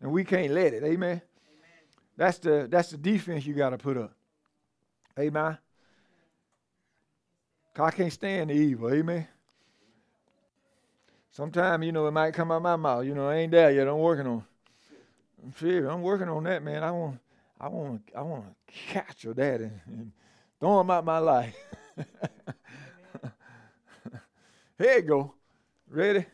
And 0.01 0.11
we 0.11 0.23
can't 0.23 0.51
let 0.51 0.73
it. 0.73 0.83
Amen. 0.83 0.93
Amen. 0.93 1.21
That's 2.17 2.39
the 2.39 2.67
that's 2.69 2.89
the 2.89 2.97
defense 2.97 3.45
you 3.45 3.53
got 3.53 3.69
to 3.69 3.77
put 3.77 3.97
up. 3.97 4.13
Amen. 5.19 5.57
I 7.79 7.91
can't 7.91 8.11
stand 8.11 8.49
the 8.49 8.55
evil. 8.55 8.91
Amen. 8.91 9.27
Sometimes, 11.29 11.85
you 11.85 11.91
know, 11.91 12.07
it 12.07 12.11
might 12.11 12.33
come 12.33 12.51
out 12.51 12.63
my 12.63 12.75
mouth. 12.75 13.05
You 13.05 13.13
know, 13.13 13.29
I 13.29 13.35
ain't 13.35 13.51
there 13.51 13.71
yet. 13.71 13.87
I'm 13.87 13.99
working 13.99 14.25
on 14.25 14.43
I'm 15.43 15.53
serious. 15.53 15.89
I'm 15.89 16.01
working 16.01 16.29
on 16.29 16.43
that, 16.43 16.63
man. 16.63 16.83
I 16.83 16.91
want, 16.91 17.19
I 17.59 17.69
want, 17.69 18.01
I 18.15 18.21
want 18.21 18.45
to 18.45 18.73
capture 18.73 19.33
that 19.33 19.61
and, 19.61 19.79
and 19.87 20.11
throw 20.59 20.81
him 20.81 20.89
out 20.89 21.05
my 21.05 21.19
life. 21.19 21.55
Here 24.77 24.97
you 24.97 25.01
go. 25.01 25.33
Ready? 25.89 26.25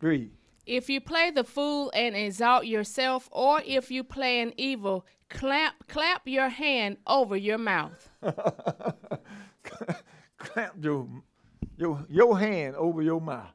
Read. 0.00 0.30
If 0.64 0.88
you 0.88 1.00
play 1.00 1.30
the 1.30 1.44
fool 1.44 1.90
and 1.94 2.14
exalt 2.14 2.66
yourself, 2.66 3.28
or 3.32 3.60
if 3.66 3.90
you 3.90 4.04
play 4.04 4.40
an 4.40 4.52
evil, 4.56 5.04
clap 5.28 5.88
clap 5.88 6.22
your 6.26 6.48
hand 6.48 6.98
over 7.06 7.36
your 7.36 7.58
mouth. 7.58 8.10
Clap 10.42 10.74
your, 10.82 11.06
your, 11.76 12.04
your 12.08 12.36
hand 12.36 12.74
over 12.74 13.00
your 13.00 13.20
mouth. 13.20 13.52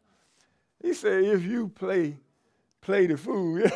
He 0.82 0.94
said, 0.94 1.24
if 1.26 1.44
you 1.44 1.68
play 1.68 2.16
play 2.82 3.08
the 3.08 3.18
fool, 3.18 3.62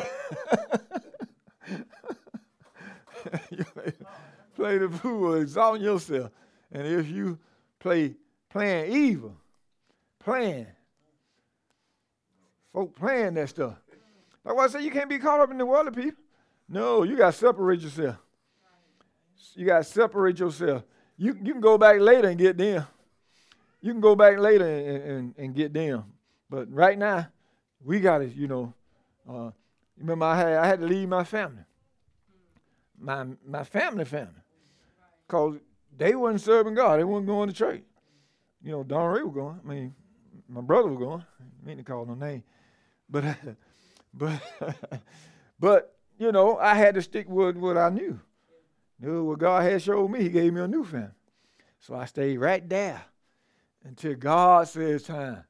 play 4.56 4.78
the 4.78 4.88
fool, 4.88 5.34
exalt 5.34 5.80
yourself. 5.80 6.30
And 6.70 6.86
if 6.86 7.10
you 7.10 7.38
play 7.78 8.14
playing 8.52 8.92
evil, 8.92 9.34
playing, 10.18 10.66
folk 12.72 12.94
playing 12.94 13.34
that 13.34 13.48
stuff. 13.48 13.74
Like 14.44 14.58
I 14.58 14.66
say, 14.68 14.84
you 14.84 14.90
can't 14.90 15.08
be 15.08 15.18
caught 15.18 15.40
up 15.40 15.50
in 15.50 15.58
the 15.58 15.66
world 15.66 15.88
of 15.88 15.94
people. 15.94 16.22
No, 16.68 17.02
you 17.02 17.16
got 17.16 17.32
to 17.32 17.38
separate 17.38 17.80
yourself. 17.80 18.16
You 19.54 19.66
got 19.66 19.78
to 19.78 19.84
separate 19.84 20.38
yourself. 20.38 20.82
You, 21.16 21.36
you 21.42 21.52
can 21.52 21.60
go 21.60 21.78
back 21.78 22.00
later 22.00 22.28
and 22.28 22.38
get 22.38 22.58
them. 22.58 22.86
You 23.80 23.92
can 23.92 24.00
go 24.00 24.14
back 24.14 24.38
later 24.38 24.66
and, 24.66 25.02
and, 25.02 25.34
and 25.38 25.54
get 25.54 25.72
them. 25.72 26.04
But 26.50 26.72
right 26.72 26.98
now, 26.98 27.28
we 27.84 28.00
got 28.00 28.18
to, 28.18 28.28
you 28.28 28.48
know, 28.48 28.74
uh, 29.28 29.50
remember 29.96 30.26
I 30.26 30.36
had, 30.36 30.52
I 30.54 30.66
had 30.66 30.80
to 30.80 30.86
leave 30.86 31.08
my 31.08 31.24
family. 31.24 31.62
My, 32.98 33.26
my 33.46 33.64
family 33.64 34.04
family. 34.04 34.32
Because 35.26 35.56
they 35.96 36.14
wasn't 36.14 36.42
serving 36.42 36.74
God. 36.74 37.00
They 37.00 37.04
wasn't 37.04 37.26
going 37.26 37.48
to 37.48 37.54
church. 37.54 37.82
You 38.62 38.72
know, 38.72 38.84
Don 38.84 39.12
Ray 39.12 39.22
was 39.22 39.34
going. 39.34 39.60
I 39.64 39.68
mean, 39.68 39.94
my 40.48 40.60
brother 40.60 40.88
was 40.88 40.98
going. 40.98 41.24
I 41.40 41.66
mean 41.66 41.78
to 41.78 41.82
call 41.82 42.06
no 42.06 42.14
name. 42.14 42.42
But, 43.08 43.36
but, 44.14 44.40
but, 45.60 45.96
you 46.18 46.32
know, 46.32 46.58
I 46.58 46.74
had 46.74 46.94
to 46.94 47.02
stick 47.02 47.28
with 47.28 47.56
what 47.56 47.76
I 47.76 47.88
knew. 47.88 48.20
Knew 49.00 49.24
what 49.24 49.40
God 49.40 49.64
had 49.64 49.82
showed 49.82 50.10
me. 50.10 50.22
He 50.22 50.28
gave 50.28 50.52
me 50.52 50.60
a 50.60 50.68
new 50.68 50.84
family. 50.84 51.08
So 51.80 51.94
I 51.94 52.04
stayed 52.04 52.38
right 52.38 52.66
there 52.68 53.02
until 53.84 54.14
God 54.14 54.68
says 54.68 55.02
time. 55.02 55.44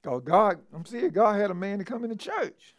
Because 0.00 0.22
God, 0.24 0.58
I'm 0.72 0.84
seeing 0.86 1.10
God 1.10 1.38
had 1.38 1.50
a 1.50 1.54
man 1.54 1.78
to 1.78 1.84
come 1.84 2.04
in 2.04 2.10
the 2.10 2.16
church. 2.16 2.74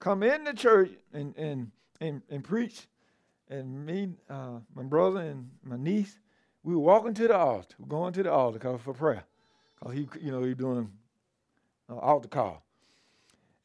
Come 0.00 0.22
in 0.24 0.44
the 0.44 0.54
church 0.54 0.90
and 1.12 1.36
and 1.36 1.70
and, 2.00 2.22
and 2.28 2.42
preach. 2.42 2.88
And 3.48 3.84
me, 3.86 4.08
uh, 4.30 4.60
my 4.74 4.82
brother 4.82 5.20
and 5.20 5.50
my 5.62 5.76
niece, 5.76 6.18
we 6.62 6.74
were 6.74 6.80
walking 6.80 7.14
to 7.14 7.28
the 7.28 7.36
altar, 7.36 7.74
we 7.78 7.86
going 7.88 8.12
to 8.12 8.22
the 8.22 8.32
altar 8.32 8.58
cause 8.58 8.80
for 8.82 8.94
prayer. 8.94 9.24
Because 9.78 9.94
he, 9.94 10.08
you 10.20 10.30
know, 10.30 10.42
he 10.42 10.54
doing 10.54 10.90
uh, 11.90 11.96
altar 11.96 12.28
call. 12.28 12.62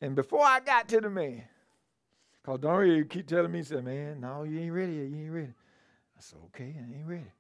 And 0.02 0.16
before 0.16 0.44
I 0.44 0.60
got 0.60 0.88
to 0.90 1.02
the 1.02 1.10
man, 1.10 1.44
because 2.42 2.60
Daria 2.60 3.04
keep 3.04 3.28
telling 3.28 3.52
me, 3.52 3.60
he 3.60 3.64
said, 3.66 3.84
man, 3.84 4.22
no, 4.22 4.44
you 4.44 4.60
ain't 4.60 4.74
ready 4.74 4.94
yet. 4.94 5.08
You 5.10 5.18
ain't 5.18 5.32
ready. 5.32 5.54
I 6.18 6.20
said, 6.20 6.40
okay, 6.46 6.76
I 6.78 6.98
ain't 6.98 7.08
ready. 7.08 7.32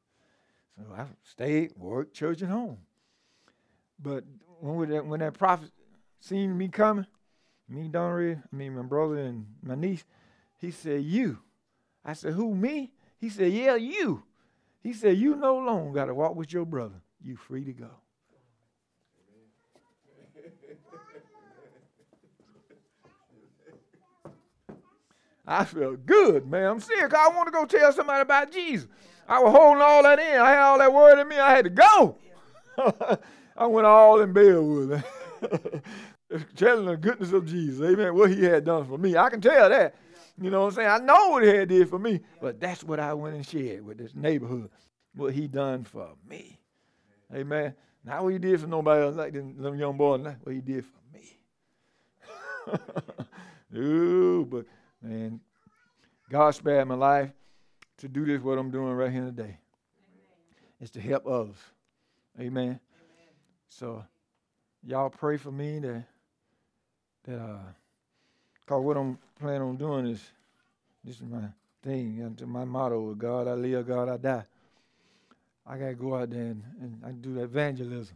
So 0.78 0.94
I 0.94 1.06
stayed, 1.24 1.74
worked, 1.76 2.14
church, 2.14 2.42
and 2.42 2.52
home. 2.52 2.78
But 4.00 4.24
when 4.60 4.90
that, 4.90 5.06
when 5.06 5.22
that 5.22 5.34
prophet 5.34 5.72
seen 6.20 6.58
me 6.58 6.68
coming, 6.68 7.08
me, 7.68 7.88
Donry, 7.88 8.36
I 8.36 8.56
mean, 8.56 8.76
my 8.76 8.84
brother 8.84 9.18
and 9.18 9.46
my 9.64 9.76
niece, 9.76 10.04
he 10.58 10.72
said, 10.72 11.04
you. 11.04 11.40
I 12.06 12.14
said, 12.14 12.34
who, 12.34 12.54
me? 12.54 12.92
He 13.18 13.30
said, 13.30 13.52
yeah, 13.52 13.76
you. 13.76 14.24
He 14.88 14.94
said, 14.94 15.18
you 15.18 15.36
no 15.36 15.58
longer 15.58 15.92
got 15.92 16.06
to 16.06 16.14
walk 16.14 16.38
with 16.38 16.54
your 16.54 16.64
brother. 16.64 17.02
You 17.22 17.36
free 17.36 17.66
to 17.66 17.74
go. 17.74 17.90
I 25.46 25.66
felt 25.66 26.06
good, 26.06 26.50
man. 26.50 26.68
I'm 26.68 26.80
sick. 26.80 27.14
I 27.14 27.28
want 27.28 27.48
to 27.48 27.52
go 27.52 27.66
tell 27.66 27.92
somebody 27.92 28.22
about 28.22 28.50
Jesus. 28.50 28.88
I 29.28 29.44
was 29.44 29.52
holding 29.52 29.82
all 29.82 30.04
that 30.04 30.20
in. 30.20 30.40
I 30.40 30.52
had 30.52 30.60
all 30.60 30.80
that 30.80 30.94
word 30.94 31.20
in 31.20 31.28
me. 31.28 31.38
I 31.38 31.52
had 31.52 31.66
to 31.66 31.70
go. 31.70 32.16
I 33.58 33.66
went 33.66 33.88
all 33.88 34.22
in 34.22 34.32
bed 34.32 34.56
with 34.56 34.94
it. 34.94 35.04
Telling 36.56 36.86
the 36.86 36.96
goodness 36.96 37.34
of 37.34 37.46
Jesus. 37.46 37.82
Amen. 37.82 38.16
What 38.16 38.30
he 38.30 38.46
had 38.46 38.64
done 38.64 38.88
for 38.88 38.98
me. 38.98 39.18
I 39.18 39.30
can 39.30 39.42
tell 39.42 39.68
that. 39.68 39.96
You 40.40 40.52
know 40.52 40.62
what 40.62 40.68
I'm 40.68 40.74
saying? 40.74 40.90
I 40.90 40.98
know 41.00 41.30
what 41.30 41.44
he 41.44 41.66
did 41.66 41.90
for 41.90 41.98
me. 41.98 42.22
But 42.40 42.60
that's 42.60 42.84
what 42.84 43.00
I 43.00 43.14
went 43.14 43.36
and 43.36 43.46
shared 43.46 43.86
with 43.86 43.98
this 43.98 44.14
neighborhood. 44.14 44.70
What 45.16 45.34
he 45.34 45.48
done 45.48 45.84
for 45.84 46.10
me. 46.30 46.60
Amen. 47.34 47.74
Not 48.04 48.24
what 48.24 48.34
he 48.34 48.40
did 48.40 48.62
for 48.62 48.68
nobody 48.68 49.04
else 49.04 49.16
like 49.16 49.34
them, 49.34 49.76
young 49.78 49.98
boys. 49.98 50.22
Not 50.22 50.38
what 50.44 50.54
he 50.54 50.62
did 50.62 50.86
for 50.86 51.00
me. 51.14 51.40
Ooh, 53.78 54.46
but 54.46 54.66
man, 55.02 55.40
God 56.30 56.52
spared 56.52 56.88
my 56.88 56.96
life 56.96 57.32
to 57.98 58.08
do 58.08 58.26
this 58.26 58.42
what 58.42 58.58
I'm 58.58 58.72
doing 58.72 58.94
right 58.94 59.12
here 59.12 59.26
today. 59.26 59.58
It's 60.80 60.92
to 60.92 61.02
help 61.02 61.26
others. 61.26 61.58
Amen. 62.40 62.80
So 63.70 64.04
y'all 64.86 65.10
pray 65.10 65.38
for 65.38 65.52
me 65.52 65.80
that 65.80 66.04
that 67.26 67.40
uh 67.40 67.60
cause 68.68 68.84
what 68.84 68.98
I'm 68.98 69.18
planning 69.40 69.62
on 69.64 69.78
doing 69.78 70.08
is 70.08 70.22
this 71.04 71.16
is 71.16 71.24
my 71.24 71.46
thing 71.82 72.38
my 72.46 72.66
motto 72.66 73.14
God 73.16 73.48
I 73.48 73.54
live, 73.54 73.88
God 73.88 74.10
I 74.10 74.18
die. 74.18 74.44
I 75.66 75.78
gotta 75.78 75.96
go 75.96 76.16
out 76.16 76.30
there 76.30 76.42
and, 76.42 76.64
and 76.82 77.02
I 77.06 77.12
do 77.12 77.40
evangelism. 77.40 78.16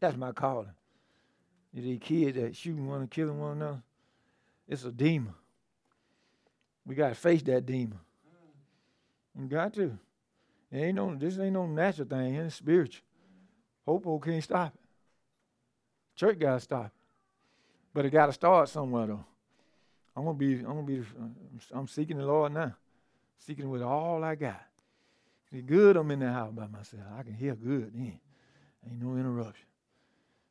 That's 0.00 0.16
my 0.16 0.32
calling. 0.32 0.70
You 1.74 1.82
these 1.82 2.00
kids 2.00 2.38
that 2.38 2.56
shooting 2.56 2.86
one 2.86 3.00
and 3.00 3.10
killing 3.10 3.38
one 3.38 3.52
another, 3.58 3.82
it's 4.66 4.84
a 4.84 4.92
demon. 4.92 5.34
We 6.86 6.94
gotta 6.94 7.14
face 7.14 7.42
that 7.42 7.66
demon. 7.66 7.98
We 9.34 9.46
got 9.46 9.74
to. 9.74 9.98
It 10.70 10.78
ain't 10.78 10.96
no 10.96 11.14
this 11.14 11.38
ain't 11.38 11.52
no 11.52 11.66
natural 11.66 12.08
thing, 12.08 12.34
it's 12.36 12.54
spiritual. 12.54 13.02
Hopo 13.88 14.18
can't 14.18 14.44
stop 14.44 14.74
it. 14.74 14.80
Church 16.14 16.38
got 16.38 16.54
to 16.54 16.60
stop 16.60 16.86
it. 16.86 16.92
But 17.94 18.04
it 18.04 18.10
got 18.10 18.26
to 18.26 18.32
start 18.32 18.68
somewhere, 18.68 19.06
though. 19.06 19.24
I'm 20.18 20.24
gonna 20.24 20.36
be. 20.36 20.54
I'm 20.54 20.64
gonna 20.64 20.82
be. 20.82 21.00
I'm 21.72 21.86
seeking 21.86 22.18
the 22.18 22.26
Lord 22.26 22.52
now, 22.52 22.74
seeking 23.38 23.70
with 23.70 23.82
all 23.82 24.24
I 24.24 24.34
got. 24.34 24.64
It's 25.52 25.62
good. 25.62 25.96
I'm 25.96 26.10
in 26.10 26.18
the 26.18 26.32
house 26.32 26.50
by 26.52 26.66
myself. 26.66 27.04
I 27.16 27.22
can 27.22 27.34
hear 27.34 27.54
good 27.54 27.92
then. 27.94 28.18
Ain't 28.84 29.00
no 29.00 29.14
interruption. 29.16 29.66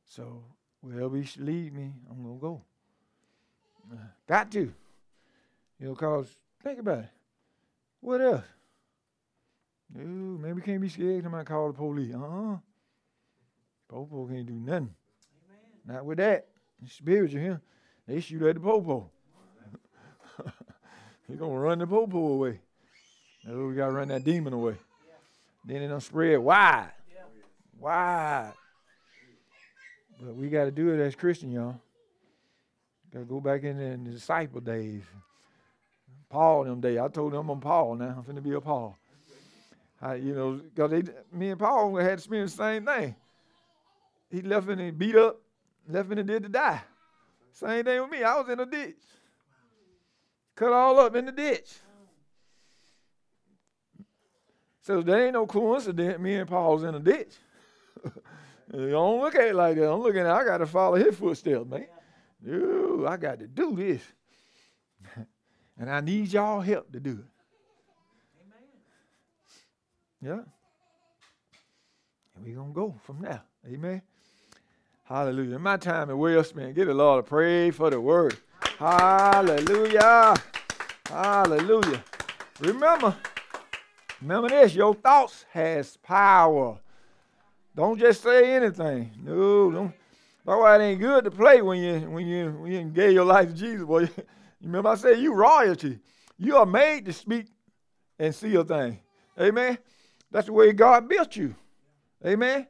So 0.06 0.42
wherever 0.80 1.18
He 1.18 1.26
should 1.26 1.42
lead 1.42 1.74
me, 1.74 1.92
I'm 2.10 2.24
gonna 2.24 2.40
go. 2.40 2.62
Uh, 3.92 3.98
got 4.26 4.50
to. 4.54 4.74
You 5.82 5.88
know, 5.88 5.96
cause 5.96 6.30
think 6.64 6.80
about 6.80 7.00
it. 7.00 7.10
What 8.00 8.22
else? 8.22 8.46
Ooh, 9.98 10.40
maybe 10.42 10.62
can't 10.62 10.80
be 10.80 10.88
scared. 10.88 11.24
Somebody 11.24 11.44
call 11.44 11.68
the 11.68 11.74
police. 11.74 12.16
Uh 12.16 12.20
uh 12.20 12.58
Popo 13.90 14.28
can't 14.28 14.46
do 14.46 14.54
nothing. 14.54 14.96
Amen. 15.46 15.96
Not 15.96 16.06
with 16.06 16.20
that. 16.20 16.48
The 16.82 16.90
spiritual 16.90 17.42
here. 17.42 17.62
They 18.08 18.22
shoot 18.22 18.44
at 18.44 18.56
the 18.56 18.62
Popo. 18.62 19.12
He's 21.28 21.38
gonna 21.38 21.60
run 21.60 21.80
the 21.80 21.88
Popo 21.88 22.18
away. 22.18 22.60
Oh, 23.50 23.68
we 23.68 23.76
gotta 23.76 23.92
run 23.92 24.08
that 24.10 24.24
demon 24.24 24.54
away. 24.54 24.76
Yeah. 25.08 25.14
Then 25.66 25.82
it 25.82 25.88
don't 25.90 26.02
spread 26.02 26.40
wide. 26.40 26.92
Yeah. 27.14 27.22
Wide. 27.80 28.54
But 30.22 30.36
we 30.36 30.50
gotta 30.50 30.72
do 30.72 30.94
it 30.94 31.00
as 31.00 31.16
Christian, 31.16 31.52
y'all. 31.52 31.80
Gotta 33.14 33.26
go 33.26 33.40
back 33.40 33.64
in 33.64 33.78
the, 33.78 34.12
disciple 34.12 34.62
days. 34.62 35.04
Paul 36.30 36.66
them 36.66 36.82
days. 36.82 36.98
I 36.98 37.08
told 37.08 37.34
them 37.34 37.50
I'm 37.50 37.60
Paul 37.60 37.96
now. 37.96 38.18
I'm 38.18 38.36
finna 38.36 38.44
be 38.44 38.54
a 38.54 38.62
Paul. 38.62 38.98
I, 40.02 40.16
you 40.16 40.36
know, 40.36 40.54
because 40.54 40.92
they, 40.92 41.04
me 41.32 41.50
and 41.50 41.60
Paul 41.60 41.96
had 41.96 42.06
to 42.06 42.14
experienced 42.14 42.58
the 42.58 42.64
same 42.64 42.86
thing. 42.86 43.16
He 44.30 44.42
left 44.42 44.70
in 44.70 44.80
and 44.80 44.98
beat 44.98 45.16
up, 45.16 45.42
left 45.88 46.12
in 46.12 46.20
and 46.20 46.28
did 46.28 46.44
to 46.44 46.50
die. 46.50 46.82
Same 47.54 47.84
thing 47.84 48.02
with 48.02 48.12
me. 48.12 48.24
I 48.24 48.40
was 48.40 48.50
in 48.50 48.60
a 48.60 48.66
ditch. 48.66 48.96
Cut 50.58 50.74
all 50.74 51.00
up 51.00 51.16
in 51.16 51.28
the 51.28 51.32
ditch. 51.32 51.72
So 54.82 55.02
there 55.02 55.26
ain't 55.26 55.34
no 55.34 55.46
coincidence 55.46 56.18
me 56.18 56.34
and 56.36 56.50
Paul's 56.50 56.84
in 56.84 56.96
a 56.96 57.00
ditch. 57.00 57.36
don't 58.72 59.22
look 59.22 59.36
at 59.36 59.50
it 59.50 59.56
like 59.56 59.76
that. 59.76 59.92
I'm 59.92 60.02
looking 60.02 60.22
at 60.22 60.28
I 60.28 60.44
got 60.44 60.58
to 60.58 60.66
follow 60.66 60.96
his 60.96 61.16
footsteps, 61.16 61.70
man. 61.70 61.86
Ooh, 62.48 63.06
I 63.08 63.18
got 63.18 63.38
to 63.40 63.48
do 63.48 63.76
this. 63.76 64.02
and 65.78 65.92
I 65.92 66.02
need 66.02 66.34
y'all 66.34 66.62
help 66.62 66.92
to 66.92 67.00
do 67.00 67.12
it. 67.20 67.26
Yeah. 70.26 70.40
And 72.36 72.46
we're 72.46 72.56
to 72.56 72.74
go 72.74 72.96
from 73.04 73.22
there. 73.22 73.44
Amen. 73.68 74.02
Hallelujah. 75.04 75.60
My 75.60 75.78
time 75.78 76.10
is 76.10 76.16
well 76.16 76.44
spent. 76.44 76.74
Give 76.74 76.88
the 76.88 76.96
Lord 76.96 77.20
a 77.20 77.24
praise 77.28 77.76
for 77.76 77.92
the 77.92 78.02
word. 78.02 78.38
Hallelujah. 78.78 80.36
Hallelujah. 81.08 82.04
Remember, 82.60 83.16
remember 84.22 84.50
this, 84.50 84.76
your 84.76 84.94
thoughts 84.94 85.46
has 85.52 85.98
power. 85.98 86.80
Don't 87.76 88.00
just 88.00 88.24
say 88.24 88.56
anything. 88.56 89.12
No, 89.24 89.72
don't. 89.72 89.94
That's 90.46 90.60
why 90.60 90.78
it 90.78 90.82
ain't 90.82 91.02
good 91.02 91.26
to 91.26 91.32
play 91.32 91.62
when 91.62 91.80
you 91.82 92.10
when 92.10 92.26
you 92.26 92.52
when 92.52 92.72
you 92.72 92.84
gave 92.86 93.12
your 93.12 93.26
life 93.26 93.50
to 93.50 93.54
Jesus. 93.54 93.86
Boy, 93.86 94.02
you 94.02 94.10
remember 94.64 94.90
I 94.90 94.96
said 94.96 95.20
you 95.20 95.34
royalty. 95.34 96.00
You 96.38 96.58
are 96.58 96.66
made 96.66 97.06
to 97.06 97.14
speak 97.14 97.48
and 98.18 98.34
see 98.34 98.56
a 98.56 98.64
thing. 98.64 99.00
Amen. 99.40 99.78
That's 100.32 100.48
the 100.48 100.54
way 100.54 100.72
God 100.74 101.08
built 101.08 101.36
you. 101.36 101.56
Amen. 102.26 102.68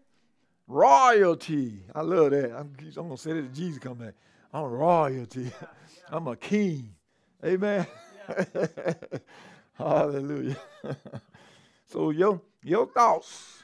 Royalty. 0.67 1.83
I 1.95 2.01
love 2.01 2.31
that. 2.31 2.51
I'm, 2.51 2.75
I'm 2.79 2.93
gonna 2.93 3.17
say 3.17 3.33
that 3.33 3.41
to 3.41 3.47
Jesus 3.49 3.79
come 3.79 3.97
back. 3.97 4.13
I'm 4.53 4.63
royalty. 4.63 5.51
I'm 6.11 6.27
a 6.27 6.35
king. 6.35 6.93
Amen. 7.43 7.85
Hallelujah. 9.73 10.57
so 11.87 12.09
your 12.09 12.41
your 12.63 12.87
thoughts, 12.87 13.63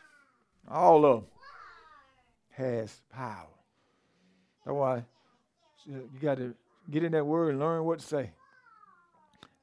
all 0.67 1.05
of 1.05 1.21
them, 1.21 1.29
has 2.51 3.01
power. 3.11 3.47
That's 4.65 4.75
why 4.75 5.03
you 5.85 6.09
got 6.21 6.37
to 6.37 6.53
get 6.89 7.03
in 7.03 7.11
that 7.13 7.25
word 7.25 7.51
and 7.51 7.59
learn 7.59 7.83
what 7.83 7.99
to 7.99 8.05
say. 8.05 8.31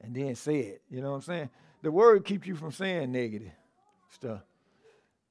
And 0.02 0.14
then 0.14 0.34
say 0.34 0.58
it. 0.60 0.82
You 0.90 1.00
know 1.02 1.10
what 1.10 1.16
I'm 1.16 1.22
saying? 1.22 1.50
The 1.82 1.90
word 1.90 2.24
keeps 2.24 2.46
you 2.46 2.56
from 2.56 2.72
saying 2.72 3.12
negative 3.12 3.52
stuff. 4.10 4.40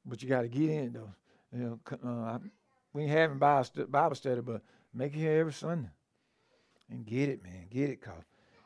But 0.05 0.21
you 0.23 0.29
got 0.29 0.41
to 0.41 0.47
get 0.47 0.69
in 0.69 0.93
though. 0.93 1.13
You 1.51 1.79
know, 2.03 2.07
uh, 2.07 2.39
we 2.93 3.03
ain't 3.03 3.11
having 3.11 3.37
Bible 3.37 4.15
study, 4.15 4.41
but 4.41 4.61
make 4.93 5.13
it 5.13 5.19
here 5.19 5.39
every 5.39 5.53
Sunday. 5.53 5.89
And 6.89 7.05
get 7.05 7.29
it, 7.29 7.43
man. 7.43 7.67
Get 7.69 7.89
it, 7.89 8.01
cause 8.01 8.23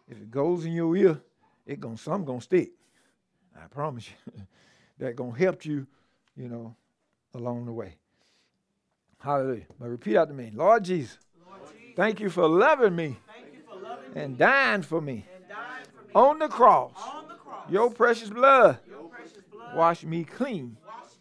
if 0.08 0.18
it 0.18 0.32
goes 0.32 0.66
in 0.66 0.74
your 0.74 0.96
ear, 0.96 1.20
it 1.66 1.80
gonna 1.80 1.98
some 1.98 2.26
gonna 2.26 2.42
stick. 2.42 2.72
I 3.56 3.68
promise 3.68 4.10
you. 4.10 4.34
that 5.00 5.16
gonna 5.16 5.38
help 5.38 5.66
you, 5.66 5.86
you 6.36 6.48
know, 6.48 6.76
along 7.34 7.66
the 7.66 7.72
way. 7.72 7.96
Hallelujah. 9.20 9.66
But 9.80 9.90
repeat 9.90 10.18
after 10.18 10.34
me. 10.34 10.52
Lord 10.54 10.84
Jesus, 10.84 11.18
Lord 11.46 11.60
Jesus 11.74 11.96
thank 11.96 12.20
you 12.20 12.30
for 12.30 12.48
loving 12.48 12.96
me, 12.96 13.18
for 13.70 13.80
loving 13.80 14.06
and, 14.16 14.38
dying 14.38 14.82
for 14.82 15.02
me, 15.02 15.26
dying 15.48 15.86
for 15.94 16.02
me 16.04 16.12
on, 16.14 16.40
the 16.40 16.48
cross, 16.48 16.92
on 16.98 17.28
the 17.28 17.36
cross. 17.36 17.70
Your 17.70 17.90
precious 17.90 18.30
blood, 18.30 18.80
Your 18.88 19.04
precious 19.10 19.44
blood 19.52 19.76
wash 19.76 20.04
me 20.04 20.24
clean, 20.24 20.78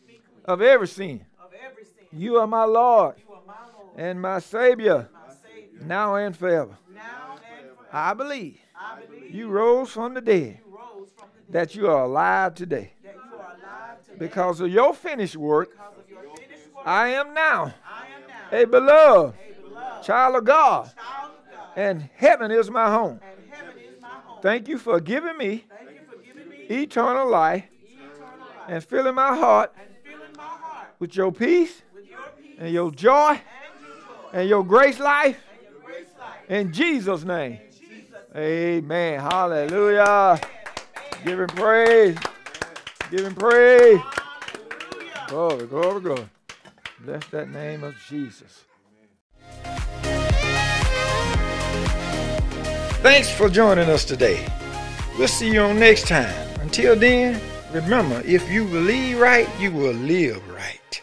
me 0.07 0.21
clean 0.27 0.43
of, 0.47 0.61
every 0.61 0.89
sin. 0.89 1.25
of 1.41 1.53
every 1.65 1.85
sin. 1.85 1.93
You 2.13 2.39
are 2.39 2.47
my 2.47 2.65
Lord, 2.65 3.15
are 3.15 3.19
my 3.19 3.29
Lord 3.29 3.32
and 3.97 4.21
my 4.21 4.39
Savior, 4.39 5.09
my 5.13 5.35
Savior 5.35 5.87
now 5.87 6.17
and 6.17 6.37
forever. 6.37 6.77
Now 6.95 7.35
and 7.35 7.41
forever. 7.41 7.89
I, 7.93 8.15
believe 8.15 8.59
I 8.77 9.01
believe 9.01 9.35
you 9.35 9.49
rose 9.49 9.91
from 9.91 10.15
the 10.15 10.21
dead, 10.21 10.61
from 10.63 10.73
the 11.17 11.23
dead 11.23 11.53
that 11.53 11.75
you 11.75 11.89
are 11.89 12.05
alive 12.05 12.55
today. 12.55 12.93
Are 13.05 13.13
alive 13.13 14.05
today. 14.05 14.17
Because 14.19 14.61
of 14.61 14.71
your 14.71 14.95
finished 14.95 15.37
work, 15.37 15.71
your 16.09 16.23
finished 16.37 16.75
work 16.75 16.87
I 16.87 17.09
am 17.09 17.35
now 17.35 17.75
a 18.53 18.65
beloved, 18.65 19.35
a 19.35 19.63
beloved 19.63 20.05
child, 20.05 20.37
of 20.37 20.45
God, 20.45 20.85
child 20.85 21.33
of 21.33 21.55
God, 21.55 21.69
and 21.77 22.09
heaven 22.17 22.51
is 22.51 22.71
my 22.71 22.91
home. 22.91 23.19
Is 23.19 24.01
my 24.01 24.09
home. 24.09 24.39
Thank 24.43 24.69
you 24.69 24.79
for 24.79 25.01
giving 25.01 25.37
me, 25.39 25.65
for 26.11 26.19
giving 26.23 26.49
me 26.49 26.57
eternal, 26.83 27.29
life, 27.29 27.65
eternal 27.83 28.39
life, 28.39 28.69
and 28.69 28.85
filling 28.85 29.15
my 29.15 29.35
heart, 29.35 29.75
filling 30.05 30.37
my 30.37 30.43
heart 30.43 30.89
with, 30.99 31.17
your 31.17 31.33
peace, 31.33 31.83
with 31.95 32.09
your 32.11 32.19
peace, 32.41 32.57
and 32.59 32.73
your 32.73 32.91
joy, 32.91 33.41
and 34.33 34.33
your, 34.33 34.33
joy, 34.33 34.39
and 34.41 34.49
your 34.49 34.65
grace 34.65 34.99
life. 34.99 35.39
Your 35.63 35.81
grace 35.85 36.09
life. 36.19 36.51
In 36.51 36.73
Jesus' 36.73 37.25
name. 37.25 37.59
Amen. 38.35 39.21
Hallelujah. 39.21 40.41
Give 41.25 41.41
him 41.41 41.49
praise. 41.49 42.17
Give 43.11 43.27
him 43.27 43.35
praise. 43.35 44.01
Glory, 45.29 45.67
glory, 45.67 46.01
glory. 46.01 46.29
Bless 47.01 47.27
that 47.27 47.51
name 47.51 47.85
of 47.85 47.95
Jesus. 48.09 48.65
Thanks 53.03 53.31
for 53.31 53.49
joining 53.49 53.89
us 53.89 54.05
today. 54.05 54.47
We'll 55.19 55.29
see 55.29 55.53
you 55.53 55.61
on 55.61 55.79
next 55.79 56.07
time. 56.07 56.33
Until 56.61 56.97
then, 56.97 57.41
remember 57.73 58.23
if 58.25 58.49
you 58.51 58.65
believe 58.65 59.19
right, 59.19 59.49
you 59.59 59.73
will 59.73 59.93
live 59.93 60.41
right. 60.55 61.02